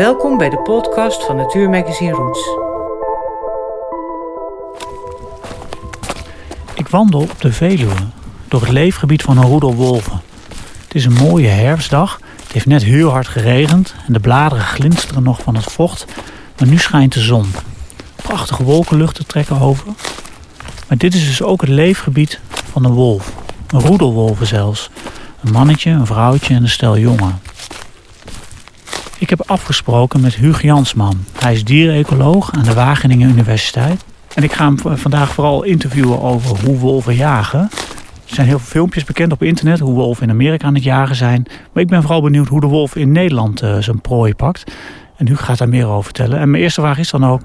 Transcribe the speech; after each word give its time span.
Welkom 0.00 0.38
bij 0.38 0.48
de 0.48 0.58
podcast 0.58 1.24
van 1.24 1.36
Natuurmagazine 1.36 2.12
Roots. 2.12 2.48
Ik 6.74 6.88
wandel 6.88 7.20
op 7.20 7.40
de 7.40 7.52
Veluwe 7.52 7.94
door 8.48 8.60
het 8.60 8.70
leefgebied 8.70 9.22
van 9.22 9.38
een 9.38 9.44
roedel 9.44 9.74
wolven. 9.74 10.20
Het 10.82 10.94
is 10.94 11.04
een 11.04 11.12
mooie 11.12 11.48
herfstdag. 11.48 12.20
Het 12.42 12.52
heeft 12.52 12.66
net 12.66 12.82
heel 12.82 13.10
hard 13.10 13.28
geregend 13.28 13.94
en 14.06 14.12
de 14.12 14.20
bladeren 14.20 14.64
glinsteren 14.64 15.22
nog 15.22 15.42
van 15.42 15.54
het 15.54 15.72
vocht. 15.72 16.04
Maar 16.58 16.68
nu 16.68 16.78
schijnt 16.78 17.12
de 17.12 17.20
zon. 17.20 17.52
Prachtige 18.16 18.62
wolkenluchten 18.62 19.26
trekken 19.26 19.60
over. 19.60 19.86
Maar 20.88 20.98
dit 20.98 21.14
is 21.14 21.26
dus 21.26 21.42
ook 21.42 21.60
het 21.60 21.70
leefgebied 21.70 22.40
van 22.70 22.84
een 22.84 22.92
wolf. 22.92 23.32
Een 23.66 23.80
roedelwolven 23.80 24.46
zelfs. 24.46 24.90
Een 25.44 25.52
mannetje, 25.52 25.90
een 25.90 26.06
vrouwtje 26.06 26.54
en 26.54 26.62
een 26.62 26.68
stel 26.68 26.98
jongen. 26.98 27.49
Ik 29.20 29.30
heb 29.30 29.42
afgesproken 29.46 30.20
met 30.20 30.34
Huug 30.34 30.62
Jansman. 30.62 31.24
Hij 31.38 31.52
is 31.52 31.64
dierenecoloog 31.64 32.52
aan 32.52 32.64
de 32.64 32.74
Wageningen 32.74 33.30
Universiteit. 33.30 34.04
En 34.34 34.42
ik 34.42 34.52
ga 34.52 34.64
hem 34.64 34.98
vandaag 34.98 35.32
vooral 35.32 35.62
interviewen 35.62 36.20
over 36.20 36.64
hoe 36.64 36.78
wolven 36.78 37.14
jagen. 37.14 37.60
Er 37.60 38.34
zijn 38.34 38.46
heel 38.46 38.58
veel 38.58 38.68
filmpjes 38.70 39.04
bekend 39.04 39.32
op 39.32 39.42
internet 39.42 39.78
hoe 39.78 39.94
wolven 39.94 40.22
in 40.22 40.30
Amerika 40.30 40.66
aan 40.66 40.74
het 40.74 40.82
jagen 40.82 41.16
zijn. 41.16 41.46
Maar 41.72 41.82
ik 41.82 41.88
ben 41.88 42.02
vooral 42.02 42.22
benieuwd 42.22 42.48
hoe 42.48 42.60
de 42.60 42.66
wolf 42.66 42.96
in 42.96 43.12
Nederland 43.12 43.62
uh, 43.62 43.78
zijn 43.78 44.00
prooi 44.00 44.34
pakt. 44.34 44.72
En 45.16 45.26
Huug 45.26 45.44
gaat 45.44 45.58
daar 45.58 45.68
meer 45.68 45.86
over 45.86 46.04
vertellen. 46.04 46.38
En 46.38 46.50
mijn 46.50 46.62
eerste 46.62 46.80
vraag 46.80 46.98
is 46.98 47.10
dan 47.10 47.26
ook, 47.26 47.40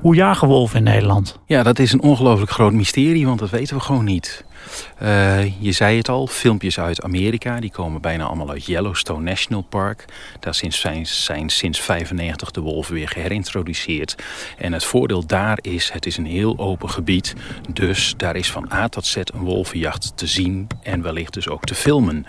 hoe 0.00 0.14
jagen 0.14 0.48
wolven 0.48 0.78
in 0.78 0.84
Nederland? 0.84 1.38
Ja, 1.46 1.62
dat 1.62 1.78
is 1.78 1.92
een 1.92 2.02
ongelooflijk 2.02 2.50
groot 2.50 2.72
mysterie, 2.72 3.26
want 3.26 3.38
dat 3.38 3.50
weten 3.50 3.76
we 3.76 3.82
gewoon 3.82 4.04
niet. 4.04 4.44
Uh, 5.02 5.62
je 5.62 5.72
zei 5.72 5.96
het 5.96 6.08
al, 6.08 6.26
filmpjes 6.26 6.80
uit 6.80 7.02
Amerika, 7.02 7.60
die 7.60 7.70
komen 7.70 8.00
bijna 8.00 8.24
allemaal 8.24 8.50
uit 8.50 8.66
Yellowstone 8.66 9.22
National 9.22 9.62
Park. 9.62 10.04
Daar 10.40 10.54
zijn, 10.54 11.06
zijn 11.06 11.48
sinds 11.48 11.80
95 11.80 12.50
de 12.50 12.60
wolven 12.60 12.94
weer 12.94 13.08
geherintroduceerd. 13.08 14.16
En 14.56 14.72
het 14.72 14.84
voordeel 14.84 15.26
daar 15.26 15.58
is, 15.60 15.90
het 15.92 16.06
is 16.06 16.16
een 16.16 16.26
heel 16.26 16.58
open 16.58 16.90
gebied. 16.90 17.34
Dus 17.72 18.14
daar 18.16 18.36
is 18.36 18.50
van 18.50 18.72
A 18.72 18.88
tot 18.88 19.06
Z 19.06 19.16
een 19.16 19.44
wolvenjacht 19.44 20.12
te 20.16 20.26
zien 20.26 20.66
en 20.82 21.02
wellicht 21.02 21.34
dus 21.34 21.48
ook 21.48 21.64
te 21.64 21.74
filmen. 21.74 22.26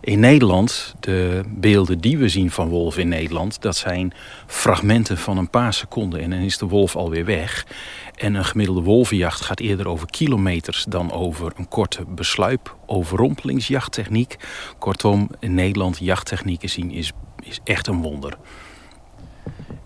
In 0.00 0.20
Nederland, 0.20 0.94
de 1.00 1.42
beelden 1.46 2.00
die 2.00 2.18
we 2.18 2.28
zien 2.28 2.50
van 2.50 2.68
wolven 2.68 3.02
in 3.02 3.08
Nederland... 3.08 3.62
dat 3.62 3.76
zijn 3.76 4.12
fragmenten 4.46 5.18
van 5.18 5.38
een 5.38 5.50
paar 5.50 5.72
seconden 5.72 6.20
en 6.20 6.30
dan 6.30 6.38
is 6.38 6.58
de 6.58 6.66
wolf 6.66 6.96
alweer 6.96 7.24
weg. 7.24 7.66
En 8.14 8.34
een 8.34 8.44
gemiddelde 8.44 8.82
wolvenjacht 8.82 9.40
gaat 9.40 9.60
eerder 9.60 9.88
over 9.88 10.10
kilometers 10.10 10.84
dan 10.88 11.12
over 11.12 11.52
een 11.56 11.68
korte 11.68 12.04
besluip, 12.08 12.76
overrompelingsjachttechniek. 12.86 14.36
Kortom, 14.78 15.28
in 15.38 15.54
Nederland 15.54 15.98
jachttechnieken 15.98 16.68
zien 16.68 16.90
is, 16.90 17.12
is 17.42 17.60
echt 17.64 17.86
een 17.86 18.02
wonder. 18.02 18.36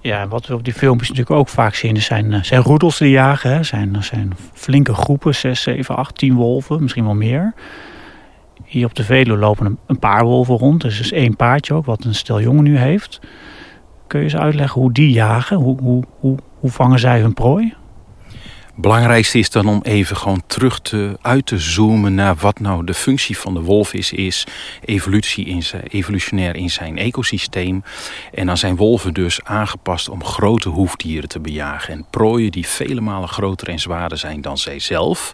Ja, 0.01 0.29
wat 0.29 0.47
we 0.47 0.55
op 0.55 0.65
die 0.65 0.73
filmpjes 0.73 1.09
natuurlijk 1.09 1.37
ook 1.37 1.49
vaak 1.49 1.75
zien, 1.75 2.03
zijn, 2.03 2.33
eh, 2.33 2.43
zijn 2.43 2.63
roedels 2.63 2.99
die 2.99 3.11
jagen. 3.11 3.51
Hè. 3.51 3.63
Zijn, 3.63 4.03
zijn 4.03 4.33
flinke 4.53 4.95
groepen, 4.95 5.35
6, 5.35 5.63
7, 5.63 5.97
8, 5.97 6.19
10 6.19 6.35
wolven, 6.35 6.83
misschien 6.83 7.05
wel 7.05 7.15
meer. 7.15 7.55
Hier 8.65 8.87
op 8.87 8.95
de 8.95 9.05
Veluwe 9.05 9.39
lopen 9.39 9.79
een 9.87 9.99
paar 9.99 10.25
wolven 10.25 10.57
rond. 10.57 10.81
Dus 10.81 11.01
is 11.01 11.13
één 11.13 11.37
paardje 11.37 11.75
ook, 11.75 11.85
wat 11.85 12.05
een 12.05 12.15
stel 12.15 12.41
jongen 12.41 12.65
nu 12.65 12.79
heeft. 12.79 13.21
Kun 14.07 14.19
je 14.19 14.25
eens 14.25 14.37
uitleggen 14.37 14.81
hoe 14.81 14.93
die 14.93 15.11
jagen? 15.11 15.57
Hoe, 15.57 15.81
hoe, 15.83 16.05
hoe, 16.19 16.37
hoe 16.59 16.71
vangen 16.71 16.99
zij 16.99 17.21
hun 17.21 17.35
prooi? 17.35 17.75
Belangrijkste 18.81 19.39
is 19.39 19.51
dan 19.51 19.69
om 19.69 19.81
even 19.83 20.17
gewoon 20.17 20.43
terug 20.47 20.81
te, 20.81 21.19
uit 21.23 21.47
te 21.47 21.59
zoomen 21.59 22.15
naar 22.15 22.37
wat 22.37 22.61
nou 22.61 22.85
de 22.85 22.95
functie 22.95 23.39
van 23.39 23.55
de 23.55 23.61
wolf 23.61 23.93
is, 23.93 24.13
is 24.13 24.47
evolutie 24.85 25.45
in 25.45 25.63
zijn, 25.63 25.83
evolutionair 25.83 26.57
in 26.57 26.71
zijn 26.71 26.99
ecosysteem. 26.99 27.83
En 28.33 28.47
dan 28.47 28.57
zijn 28.57 28.77
wolven 28.77 29.15
dus 29.15 29.45
aangepast 29.45 30.09
om 30.09 30.25
grote 30.25 30.69
hoefdieren 30.69 31.29
te 31.29 31.41
bejagen 31.41 31.95
en 31.95 32.07
prooien 32.11 32.53
die 32.53 32.67
vele 32.67 33.01
malen 33.01 33.29
groter 33.29 33.69
en 33.69 33.79
zwaarder 33.79 34.19
zijn 34.19 34.41
dan 34.41 34.59
zij 34.59 34.79
zelf. 34.79 35.33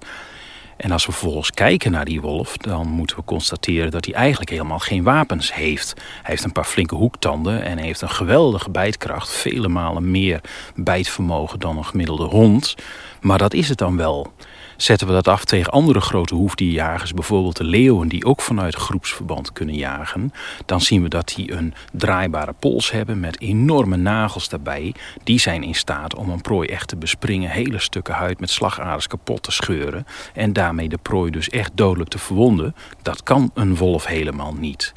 En 0.84 0.91
als 0.91 1.06
we 1.06 1.12
vervolgens 1.12 1.50
kijken 1.50 1.91
naar 1.91 2.05
die 2.05 2.21
wolf, 2.21 2.56
dan 2.56 2.87
moeten 2.87 3.17
we 3.17 3.25
constateren 3.25 3.91
dat 3.91 4.05
hij 4.05 4.15
eigenlijk 4.15 4.50
helemaal 4.50 4.78
geen 4.78 5.03
wapens 5.03 5.55
heeft. 5.55 5.93
Hij 5.97 6.21
heeft 6.22 6.45
een 6.45 6.53
paar 6.53 6.65
flinke 6.65 6.95
hoektanden 6.95 7.62
en 7.62 7.78
heeft 7.78 8.00
een 8.00 8.11
geweldige 8.11 8.71
bijtkracht, 8.71 9.31
vele 9.31 9.69
malen 9.69 10.11
meer 10.11 10.41
bijtvermogen 10.75 11.61
dan 11.61 11.77
een 11.77 11.84
gemiddelde 11.84 12.25
hond. 12.25 12.75
Maar 13.21 13.39
dat 13.39 13.55
is 13.55 13.69
het 13.69 13.78
dan 13.78 13.97
wel. 13.97 14.33
Zetten 14.77 15.07
we 15.07 15.12
dat 15.12 15.29
af 15.29 15.45
tegen 15.45 15.73
andere 15.73 16.01
grote 16.01 16.35
hoefdierjagers, 16.35 17.12
bijvoorbeeld 17.12 17.57
de 17.57 17.65
leeuwen 17.65 18.09
die 18.09 18.25
ook 18.25 18.41
vanuit 18.41 18.75
groepsverband 18.75 19.53
kunnen 19.53 19.75
jagen, 19.75 20.33
dan 20.67 20.81
zien 20.81 21.03
we 21.03 21.09
dat 21.09 21.33
die 21.37 21.53
een 21.53 21.75
draaibare 21.93 22.55
pols 22.59 22.91
hebben 22.91 23.21
met 23.21 23.41
enorme 23.41 23.97
nagels 23.97 24.49
daarbij. 24.49 24.95
Die 25.25 25.39
zijn 25.39 25.62
in 25.62 25.75
staat 25.75 26.15
om 26.15 26.31
een 26.31 26.41
prooi 26.41 26.69
echt 26.69 26.89
te 26.89 26.97
bespringen, 26.97 27.51
hele 27.51 27.79
stukken 27.79 28.15
huid 28.15 28.41
met 28.41 28.51
slagaders 28.51 29.07
kapot 29.07 29.43
te 29.43 29.53
scheuren 29.53 30.07
en 30.35 30.53
daarmee 30.53 30.89
de 30.89 30.99
prooi 31.03 31.31
dus 31.31 31.49
echt 31.49 31.71
dodelijk 31.75 32.11
te 32.11 32.19
verwonden. 32.19 32.75
Dat 33.03 33.23
kan 33.23 33.51
een 33.55 33.77
wolf 33.77 34.06
helemaal 34.06 34.55
niet. 34.55 34.93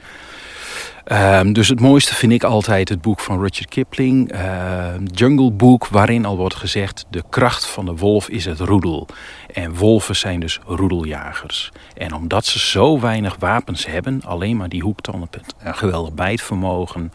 Um, 1.12 1.53
dus 1.53 1.68
het 1.68 1.79
mooiste 1.79 2.16
vind 2.16 2.31
ik 2.31 2.44
altijd 2.44 2.90
het 2.90 3.01
boek 3.01 3.19
van 3.19 3.41
Richard 3.41 3.69
Kipling, 3.69 4.34
uh, 4.34 4.94
Jungle 5.13 5.51
Book, 5.51 5.88
waarin 5.88 6.25
al 6.25 6.38
wordt 6.38 6.56
gezegd: 6.56 7.06
de 7.09 7.23
kracht 7.29 7.66
van 7.66 7.85
de 7.85 7.95
wolf 7.95 8.29
is 8.29 8.45
het 8.45 8.59
roedel. 8.59 9.07
En 9.53 9.75
wolven 9.75 10.16
zijn 10.16 10.40
dus 10.40 10.59
roedeljagers. 10.66 11.72
En 11.95 12.13
omdat 12.13 12.45
ze 12.45 12.59
zo 12.59 13.00
weinig 13.00 13.35
wapens 13.40 13.85
hebben, 13.85 14.22
alleen 14.25 14.57
maar 14.57 14.69
die 14.69 14.81
hoektanden, 14.81 15.29
een 15.59 15.75
geweldig 15.75 16.13
bijtvermogen, 16.13 17.12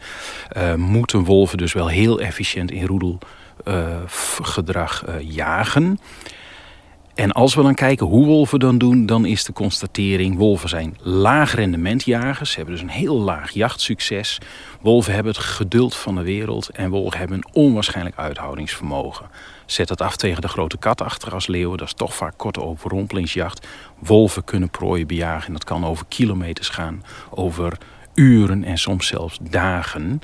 uh, 0.57 0.73
moeten 0.73 1.23
wolven 1.23 1.57
dus 1.57 1.73
wel 1.73 1.87
heel 1.87 2.19
efficiënt 2.19 2.71
in 2.71 2.85
roedelgedrag 3.65 5.03
uh, 5.07 5.15
jagen. 5.19 5.99
En 7.15 7.31
als 7.31 7.55
we 7.55 7.61
dan 7.61 7.73
kijken 7.73 8.05
hoe 8.05 8.25
wolven 8.25 8.59
dan 8.59 8.77
doen, 8.77 9.05
dan 9.05 9.25
is 9.25 9.43
de 9.43 9.53
constatering: 9.53 10.37
wolven 10.37 10.69
zijn 10.69 10.97
laag 11.01 11.55
rendementjagers. 11.55 12.49
Ze 12.49 12.55
hebben 12.55 12.73
dus 12.73 12.83
een 12.83 12.89
heel 12.89 13.19
laag 13.19 13.51
jachtsucces. 13.51 14.39
Wolven 14.81 15.13
hebben 15.13 15.33
het 15.33 15.41
geduld 15.41 15.95
van 15.95 16.15
de 16.15 16.23
wereld 16.23 16.69
en 16.69 16.89
wolven 16.89 17.19
hebben 17.19 17.37
een 17.37 17.53
onwaarschijnlijk 17.53 18.17
uithoudingsvermogen. 18.17 19.25
Zet 19.65 19.89
het 19.89 20.01
af 20.01 20.15
tegen 20.15 20.41
de 20.41 20.47
grote 20.47 20.77
kat 20.77 21.31
als 21.31 21.47
leeuwen, 21.47 21.77
dat 21.77 21.87
is 21.87 21.93
toch 21.93 22.15
vaak 22.15 22.33
korte 22.37 22.61
overrompelingsjacht. 22.61 23.67
Wolven 23.99 24.43
kunnen 24.43 24.69
prooien 24.69 25.07
bejagen 25.07 25.47
en 25.47 25.53
dat 25.53 25.63
kan 25.63 25.85
over 25.85 26.05
kilometers 26.07 26.69
gaan, 26.69 27.03
over 27.29 27.77
uren 28.13 28.63
en 28.63 28.77
soms 28.77 29.07
zelfs 29.07 29.37
dagen. 29.41 30.21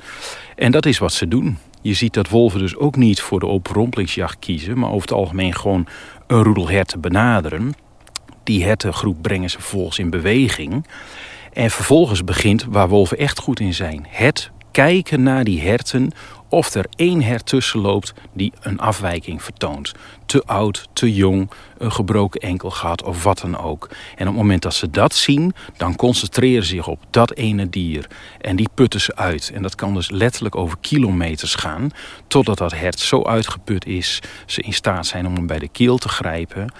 En 0.56 0.70
dat 0.70 0.86
is 0.86 0.98
wat 0.98 1.12
ze 1.12 1.28
doen. 1.28 1.58
Je 1.80 1.94
ziet 1.94 2.14
dat 2.14 2.28
wolven 2.28 2.58
dus 2.58 2.76
ook 2.76 2.96
niet 2.96 3.20
voor 3.20 3.40
de 3.40 3.46
overrompelingsjacht 3.46 4.38
kiezen, 4.38 4.78
maar 4.78 4.90
over 4.90 5.00
het 5.00 5.12
algemeen 5.12 5.54
gewoon 5.54 5.86
een 6.26 6.42
roedel 6.42 6.68
herten 6.68 7.00
benaderen. 7.00 7.74
Die 8.42 8.64
hertengroep 8.64 9.22
brengen 9.22 9.50
ze 9.50 9.60
vervolgens 9.60 9.98
in 9.98 10.10
beweging. 10.10 10.86
En 11.52 11.70
vervolgens 11.70 12.24
begint 12.24 12.64
waar 12.64 12.88
wolven 12.88 13.18
echt 13.18 13.38
goed 13.38 13.60
in 13.60 13.74
zijn. 13.74 14.06
Het 14.08 14.50
kijken 14.70 15.22
naar 15.22 15.44
die 15.44 15.60
herten 15.60 16.10
of 16.50 16.74
er 16.74 16.86
één 16.96 17.22
hert 17.22 17.46
tussen 17.46 17.80
loopt 17.80 18.12
die 18.32 18.52
een 18.60 18.78
afwijking 18.80 19.42
vertoont. 19.42 19.92
Te 20.26 20.42
oud, 20.44 20.88
te 20.92 21.14
jong, 21.14 21.50
een 21.78 21.92
gebroken 21.92 22.40
enkel 22.40 22.70
gehad 22.70 23.02
of 23.02 23.22
wat 23.22 23.38
dan 23.38 23.58
ook. 23.58 23.88
En 23.90 24.20
op 24.20 24.32
het 24.32 24.42
moment 24.42 24.62
dat 24.62 24.74
ze 24.74 24.90
dat 24.90 25.14
zien, 25.14 25.54
dan 25.76 25.96
concentreren 25.96 26.64
ze 26.64 26.74
zich 26.74 26.86
op 26.86 27.00
dat 27.10 27.34
ene 27.34 27.68
dier. 27.68 28.06
En 28.40 28.56
die 28.56 28.68
putten 28.74 29.00
ze 29.00 29.16
uit. 29.16 29.50
En 29.54 29.62
dat 29.62 29.74
kan 29.74 29.94
dus 29.94 30.10
letterlijk 30.10 30.56
over 30.56 30.78
kilometers 30.80 31.54
gaan, 31.54 31.90
totdat 32.26 32.58
dat 32.58 32.72
hert 32.72 33.00
zo 33.00 33.22
uitgeput 33.22 33.86
is, 33.86 34.20
ze 34.46 34.62
in 34.62 34.72
staat 34.72 35.06
zijn 35.06 35.26
om 35.26 35.34
hem 35.34 35.46
bij 35.46 35.58
de 35.58 35.68
keel 35.68 35.98
te 35.98 36.08
grijpen. 36.08 36.72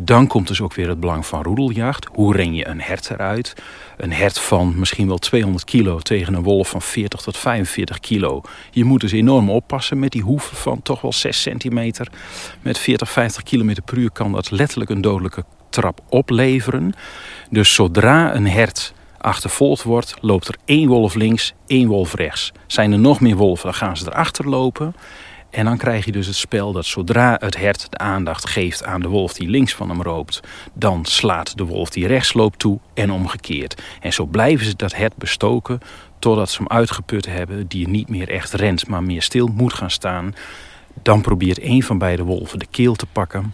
Dan 0.00 0.26
komt 0.26 0.48
dus 0.48 0.60
ook 0.60 0.74
weer 0.74 0.88
het 0.88 1.00
belang 1.00 1.26
van 1.26 1.42
roedeljacht. 1.42 2.06
Hoe 2.12 2.36
ren 2.36 2.54
je 2.54 2.68
een 2.68 2.80
hert 2.80 3.10
eruit? 3.10 3.54
Een 3.96 4.12
hert 4.12 4.38
van 4.38 4.78
misschien 4.78 5.08
wel 5.08 5.18
200 5.18 5.64
kilo 5.64 5.98
tegen 5.98 6.34
een 6.34 6.42
wolf 6.42 6.68
van 6.68 6.82
40 6.82 7.20
tot 7.20 7.36
45 7.36 8.00
kilo. 8.00 8.42
Je 8.70 8.84
moet 8.84 9.00
dus 9.00 9.12
enorm 9.12 9.50
oppassen 9.50 9.98
met 9.98 10.12
die 10.12 10.22
hoeven 10.22 10.56
van 10.56 10.82
toch 10.82 11.00
wel 11.00 11.12
6 11.12 11.42
centimeter. 11.42 12.08
Met 12.62 12.78
40, 12.78 13.10
50 13.10 13.42
kilometer 13.42 13.82
per 13.82 13.98
uur 13.98 14.10
kan 14.10 14.32
dat 14.32 14.50
letterlijk 14.50 14.90
een 14.90 15.00
dodelijke 15.00 15.44
trap 15.70 16.00
opleveren. 16.08 16.92
Dus 17.50 17.74
zodra 17.74 18.34
een 18.34 18.46
hert 18.46 18.92
achtervolgd 19.18 19.82
wordt, 19.82 20.14
loopt 20.20 20.48
er 20.48 20.56
één 20.64 20.88
wolf 20.88 21.14
links, 21.14 21.54
één 21.66 21.88
wolf 21.88 22.14
rechts. 22.14 22.52
Zijn 22.66 22.92
er 22.92 22.98
nog 22.98 23.20
meer 23.20 23.36
wolven, 23.36 23.64
dan 23.64 23.74
gaan 23.74 23.96
ze 23.96 24.06
erachter 24.06 24.48
lopen. 24.48 24.94
En 25.50 25.64
dan 25.64 25.76
krijg 25.76 26.04
je 26.04 26.12
dus 26.12 26.26
het 26.26 26.36
spel 26.36 26.72
dat 26.72 26.84
zodra 26.86 27.36
het 27.40 27.56
hert 27.56 27.90
de 27.90 27.98
aandacht 27.98 28.48
geeft 28.48 28.84
aan 28.84 29.00
de 29.00 29.08
wolf 29.08 29.32
die 29.32 29.48
links 29.48 29.74
van 29.74 29.88
hem 29.88 30.02
loopt, 30.02 30.40
dan 30.72 31.04
slaat 31.04 31.56
de 31.56 31.64
wolf 31.64 31.90
die 31.90 32.06
rechts 32.06 32.32
loopt 32.32 32.58
toe 32.58 32.78
en 32.94 33.10
omgekeerd. 33.10 33.82
En 34.00 34.12
zo 34.12 34.24
blijven 34.24 34.66
ze 34.66 34.76
dat 34.76 34.94
hert 34.94 35.16
bestoken 35.16 35.80
totdat 36.18 36.50
ze 36.50 36.58
hem 36.58 36.68
uitgeput 36.68 37.26
hebben, 37.26 37.66
die 37.66 37.88
niet 37.88 38.08
meer 38.08 38.28
echt 38.28 38.52
rent, 38.52 38.88
maar 38.88 39.02
meer 39.02 39.22
stil 39.22 39.46
moet 39.46 39.74
gaan 39.74 39.90
staan. 39.90 40.34
Dan 41.02 41.20
probeert 41.20 41.62
een 41.62 41.82
van 41.82 41.98
beide 41.98 42.22
wolven 42.22 42.58
de 42.58 42.66
keel 42.70 42.94
te 42.94 43.06
pakken. 43.06 43.52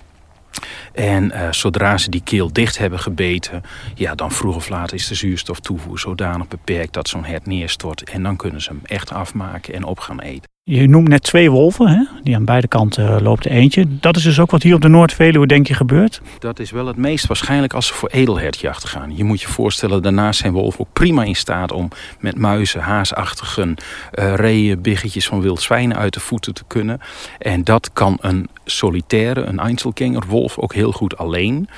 En 0.93 1.25
uh, 1.25 1.53
zodra 1.53 1.99
ze 1.99 2.11
die 2.11 2.23
keel 2.25 2.53
dicht 2.53 2.79
hebben 2.79 2.99
gebeten, 2.99 3.63
ja, 3.95 4.15
dan 4.15 4.33
vroeg 4.33 4.57
of 4.57 4.69
laat 4.69 4.93
is 4.93 5.09
de 5.09 5.15
zuurstoftoevoer 5.15 5.99
zodanig 5.99 6.49
beperkt 6.49 6.93
dat 6.93 7.09
zo'n 7.09 7.25
hert 7.25 7.47
neerstort. 7.47 8.03
En 8.11 8.23
dan 8.23 8.37
kunnen 8.37 8.63
ze 8.63 8.69
hem 8.69 8.81
echt 8.85 9.13
afmaken 9.13 9.75
en 9.75 9.85
op 9.85 9.99
gaan 9.99 10.21
eten. 10.21 10.53
Je 10.71 10.89
noemt 10.89 11.09
net 11.09 11.23
twee 11.23 11.51
wolven, 11.51 11.89
hè? 11.89 12.05
die 12.23 12.35
aan 12.35 12.45
beide 12.45 12.69
kanten 12.69 13.23
loopt 13.23 13.45
er 13.45 13.51
eentje. 13.51 13.87
Dat 14.01 14.17
is 14.17 14.23
dus 14.23 14.41
ook 14.41 14.51
wat 14.51 14.63
hier 14.63 14.75
op 14.75 14.81
de 14.81 14.89
Noord-Veluwe, 14.89 15.47
denk 15.47 15.67
je, 15.67 15.75
gebeurt? 15.75 16.21
Dat 16.39 16.59
is 16.59 16.71
wel 16.71 16.87
het 16.87 16.97
meest 16.97 17.27
waarschijnlijk 17.27 17.73
als 17.73 17.87
ze 17.87 17.95
voor 17.95 18.09
edelhertjacht 18.09 18.85
gaan. 18.85 19.17
Je 19.17 19.25
moet 19.25 19.41
je 19.41 19.49
voorstellen, 19.49 20.03
daarnaast 20.03 20.41
zijn 20.41 20.53
wolven 20.53 20.81
ook 20.81 20.93
prima 20.93 21.25
in 21.25 21.37
staat 21.37 21.73
om 21.73 21.89
met 22.19 22.39
muizen, 22.39 22.81
haasachtigen, 22.81 23.77
uh, 24.15 24.35
reeën, 24.35 24.81
biggetjes 24.81 25.27
van 25.27 25.41
wild 25.41 25.63
zwijnen 25.63 25.97
uit 25.97 26.15
de 26.15 26.21
voeten 26.21 26.55
te 26.55 26.65
kunnen. 26.67 27.01
En 27.39 27.65
dat 27.65 27.93
kan 27.93 28.19
een 28.21 28.49
solitaire, 28.65 29.41
een 29.41 29.59
Einzelgängerwolf 29.59 30.59
ook 30.59 30.75
heel 30.75 30.93
goed 30.93 31.17
alleen. 31.17 31.69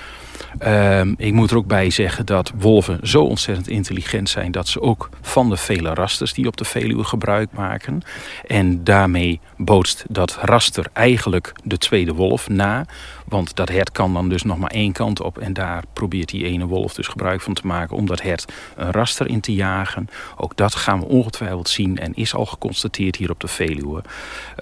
Ehm, 0.58 1.14
ik 1.16 1.32
moet 1.32 1.50
er 1.50 1.56
ook 1.56 1.66
bij 1.66 1.90
zeggen 1.90 2.26
dat 2.26 2.52
wolven 2.58 2.98
zo 3.02 3.22
ontzettend 3.22 3.68
intelligent 3.68 4.28
zijn 4.28 4.52
dat 4.52 4.68
ze 4.68 4.80
ook 4.80 5.08
van 5.20 5.50
de 5.50 5.56
vele 5.56 5.94
rasters 5.94 6.32
die 6.32 6.46
op 6.46 6.56
de 6.56 6.64
Veluwe 6.64 7.04
gebruik 7.04 7.52
maken. 7.52 8.02
En 8.46 8.84
daarmee 8.84 9.40
bootst 9.56 10.04
dat 10.08 10.38
raster 10.40 10.86
eigenlijk 10.92 11.52
de 11.64 11.78
tweede 11.78 12.14
wolf 12.14 12.48
na. 12.48 12.84
Want 13.28 13.56
dat 13.56 13.68
hert 13.68 13.92
kan 13.92 14.12
dan 14.12 14.28
dus 14.28 14.42
nog 14.42 14.58
maar 14.58 14.70
één 14.70 14.92
kant 14.92 15.20
op. 15.20 15.38
En 15.38 15.52
daar 15.52 15.84
probeert 15.92 16.28
die 16.28 16.44
ene 16.44 16.66
wolf 16.66 16.94
dus 16.94 17.06
gebruik 17.06 17.40
van 17.40 17.54
te 17.54 17.66
maken 17.66 17.96
om 17.96 18.06
dat 18.06 18.22
hert 18.22 18.52
een 18.76 18.90
raster 18.90 19.28
in 19.28 19.40
te 19.40 19.54
jagen. 19.54 20.08
Ook 20.36 20.56
dat 20.56 20.74
gaan 20.74 21.00
we 21.00 21.06
ongetwijfeld 21.06 21.68
zien 21.68 21.98
en 21.98 22.14
is 22.14 22.34
al 22.34 22.46
geconstateerd 22.46 23.16
hier 23.16 23.30
op 23.30 23.40
de 23.40 23.48
Veluwe. 23.48 24.02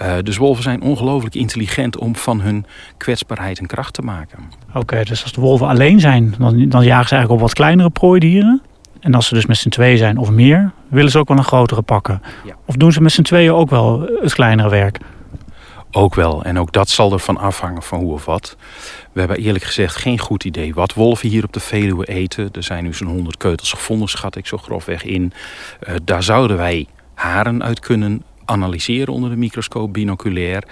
Uh, 0.02 0.16
dus 0.22 0.36
wolven 0.36 0.62
zijn 0.62 0.82
ongelooflijk 0.82 1.34
intelligent 1.34 1.96
om 1.96 2.16
van 2.16 2.40
hun 2.40 2.66
kwetsbaarheid 2.96 3.58
een 3.58 3.66
kracht 3.66 3.94
te 3.94 4.02
maken. 4.02 4.38
Oké, 4.74 5.04
dus 5.04 5.22
als 5.22 5.32
de 5.32 5.40
wolven 5.64 5.84
alleen 5.84 6.00
zijn, 6.00 6.34
dan, 6.38 6.68
dan 6.68 6.84
jagen 6.84 7.08
ze 7.08 7.14
eigenlijk 7.14 7.30
op 7.30 7.40
wat 7.40 7.52
kleinere 7.52 7.90
prooidieren. 7.90 8.62
En 9.00 9.14
als 9.14 9.26
ze 9.26 9.34
dus 9.34 9.46
met 9.46 9.56
z'n 9.56 9.68
tweeën 9.68 9.98
zijn 9.98 10.18
of 10.18 10.30
meer, 10.30 10.72
willen 10.88 11.10
ze 11.10 11.18
ook 11.18 11.28
wel 11.28 11.36
een 11.36 11.44
grotere 11.44 11.82
pakken. 11.82 12.22
Ja. 12.44 12.54
Of 12.64 12.74
doen 12.74 12.92
ze 12.92 13.00
met 13.00 13.12
z'n 13.12 13.22
tweeën 13.22 13.52
ook 13.52 13.70
wel 13.70 14.08
het 14.20 14.34
kleinere 14.34 14.68
werk? 14.68 14.98
Ook 15.90 16.14
wel. 16.14 16.44
En 16.44 16.58
ook 16.58 16.72
dat 16.72 16.88
zal 16.88 17.12
ervan 17.12 17.36
afhangen 17.36 17.82
van 17.82 17.98
hoe 17.98 18.12
of 18.12 18.24
wat. 18.24 18.56
We 19.12 19.18
hebben 19.18 19.38
eerlijk 19.38 19.64
gezegd 19.64 19.96
geen 19.96 20.18
goed 20.18 20.44
idee 20.44 20.74
wat 20.74 20.94
wolven 20.94 21.28
hier 21.28 21.44
op 21.44 21.52
de 21.52 21.60
Veluwe 21.60 22.04
eten. 22.04 22.48
Er 22.52 22.62
zijn 22.62 22.84
nu 22.84 22.94
zo'n 22.94 23.08
100 23.08 23.36
keutels 23.36 23.70
gevonden, 23.70 24.08
schat 24.08 24.36
ik 24.36 24.46
zo 24.46 24.56
grofweg 24.56 25.04
in. 25.04 25.32
Uh, 25.88 25.94
daar 26.04 26.22
zouden 26.22 26.56
wij 26.56 26.86
haren 27.14 27.62
uit 27.62 27.80
kunnen 27.80 28.22
analyseren 28.44 29.14
onder 29.14 29.30
de 29.30 29.36
microscoop 29.36 29.92
binoculair. 29.92 30.64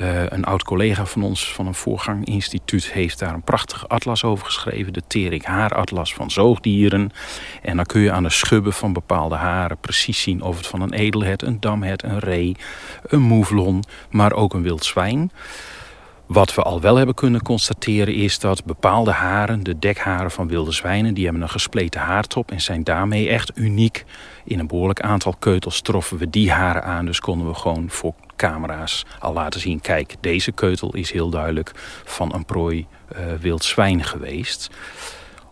Uh, 0.00 0.26
een 0.26 0.44
oud 0.44 0.64
collega 0.64 1.06
van 1.06 1.22
ons 1.22 1.52
van 1.52 1.66
een 1.66 1.74
voorganginstituut 1.74 2.92
heeft 2.92 3.18
daar 3.18 3.34
een 3.34 3.42
prachtige 3.42 3.86
atlas 3.86 4.24
over 4.24 4.44
geschreven. 4.44 4.92
De 4.92 5.02
Terik 5.06 5.44
haaratlas 5.44 6.14
van 6.14 6.30
zoogdieren. 6.30 7.10
En 7.62 7.76
dan 7.76 7.86
kun 7.86 8.00
je 8.00 8.12
aan 8.12 8.22
de 8.22 8.30
schubben 8.30 8.72
van 8.72 8.92
bepaalde 8.92 9.34
haren 9.34 9.78
precies 9.78 10.22
zien 10.22 10.42
of 10.42 10.56
het 10.56 10.66
van 10.66 10.80
een 10.80 10.92
edelhert, 10.92 11.42
een 11.42 11.60
damhert, 11.60 12.02
een 12.02 12.18
ree, 12.18 12.56
een 13.02 13.22
mouflon, 13.22 13.84
maar 14.10 14.32
ook 14.32 14.54
een 14.54 14.62
wild 14.62 14.84
zwijn. 14.84 15.30
Wat 16.30 16.54
we 16.54 16.62
al 16.62 16.80
wel 16.80 16.96
hebben 16.96 17.14
kunnen 17.14 17.42
constateren 17.42 18.14
is 18.14 18.38
dat 18.38 18.64
bepaalde 18.64 19.10
haren, 19.10 19.62
de 19.62 19.78
dekharen 19.78 20.30
van 20.30 20.48
wilde 20.48 20.72
zwijnen, 20.72 21.14
die 21.14 21.24
hebben 21.24 21.42
een 21.42 21.48
gespleten 21.48 22.00
haartop 22.00 22.50
en 22.50 22.60
zijn 22.60 22.84
daarmee 22.84 23.28
echt 23.28 23.52
uniek. 23.54 24.04
In 24.44 24.58
een 24.58 24.66
behoorlijk 24.66 25.00
aantal 25.00 25.34
keutels 25.38 25.80
troffen 25.80 26.18
we 26.18 26.30
die 26.30 26.52
haren 26.52 26.84
aan, 26.84 27.06
dus 27.06 27.20
konden 27.20 27.48
we 27.48 27.54
gewoon 27.54 27.90
voor 27.90 28.14
camera's 28.36 29.04
al 29.18 29.32
laten 29.32 29.60
zien, 29.60 29.80
kijk, 29.80 30.14
deze 30.20 30.52
keutel 30.52 30.94
is 30.94 31.12
heel 31.12 31.30
duidelijk 31.30 31.72
van 32.04 32.34
een 32.34 32.44
prooi 32.44 32.86
uh, 33.12 33.18
wild 33.40 33.64
zwijn 33.64 34.04
geweest. 34.04 34.70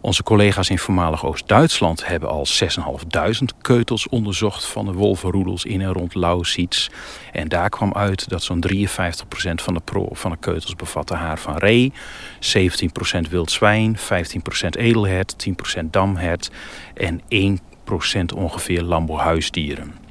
Onze 0.00 0.23
collega's 0.23 0.71
in 0.71 0.79
voormalig 0.79 1.25
Oost-Duitsland 1.25 2.06
hebben 2.06 2.29
al 2.29 2.47
6.500 2.47 3.59
keutels 3.61 4.09
onderzocht 4.09 4.67
van 4.67 4.85
de 4.85 4.93
wolvenroedels 4.93 5.65
in 5.65 5.81
en 5.81 5.93
rond 5.93 6.15
Lausitz. 6.15 6.89
En 7.33 7.49
daar 7.49 7.69
kwam 7.69 7.93
uit 7.93 8.29
dat 8.29 8.43
zo'n 8.43 8.65
53% 8.75 8.81
van 9.55 9.75
de, 9.75 9.81
pro, 9.85 10.09
van 10.12 10.31
de 10.31 10.37
keutels 10.37 10.77
bevatte 10.77 11.15
haar 11.15 11.39
van 11.39 11.56
ree, 11.56 11.93
17% 13.27 13.31
wild 13.31 13.50
zwijn, 13.50 13.99
15% 13.99 14.00
edelhert, 14.71 15.49
10% 15.81 15.85
damhert 15.91 16.50
en 16.95 17.21
1% 17.21 18.35
ongeveer 18.35 18.83
lambohuisdieren 18.83 20.07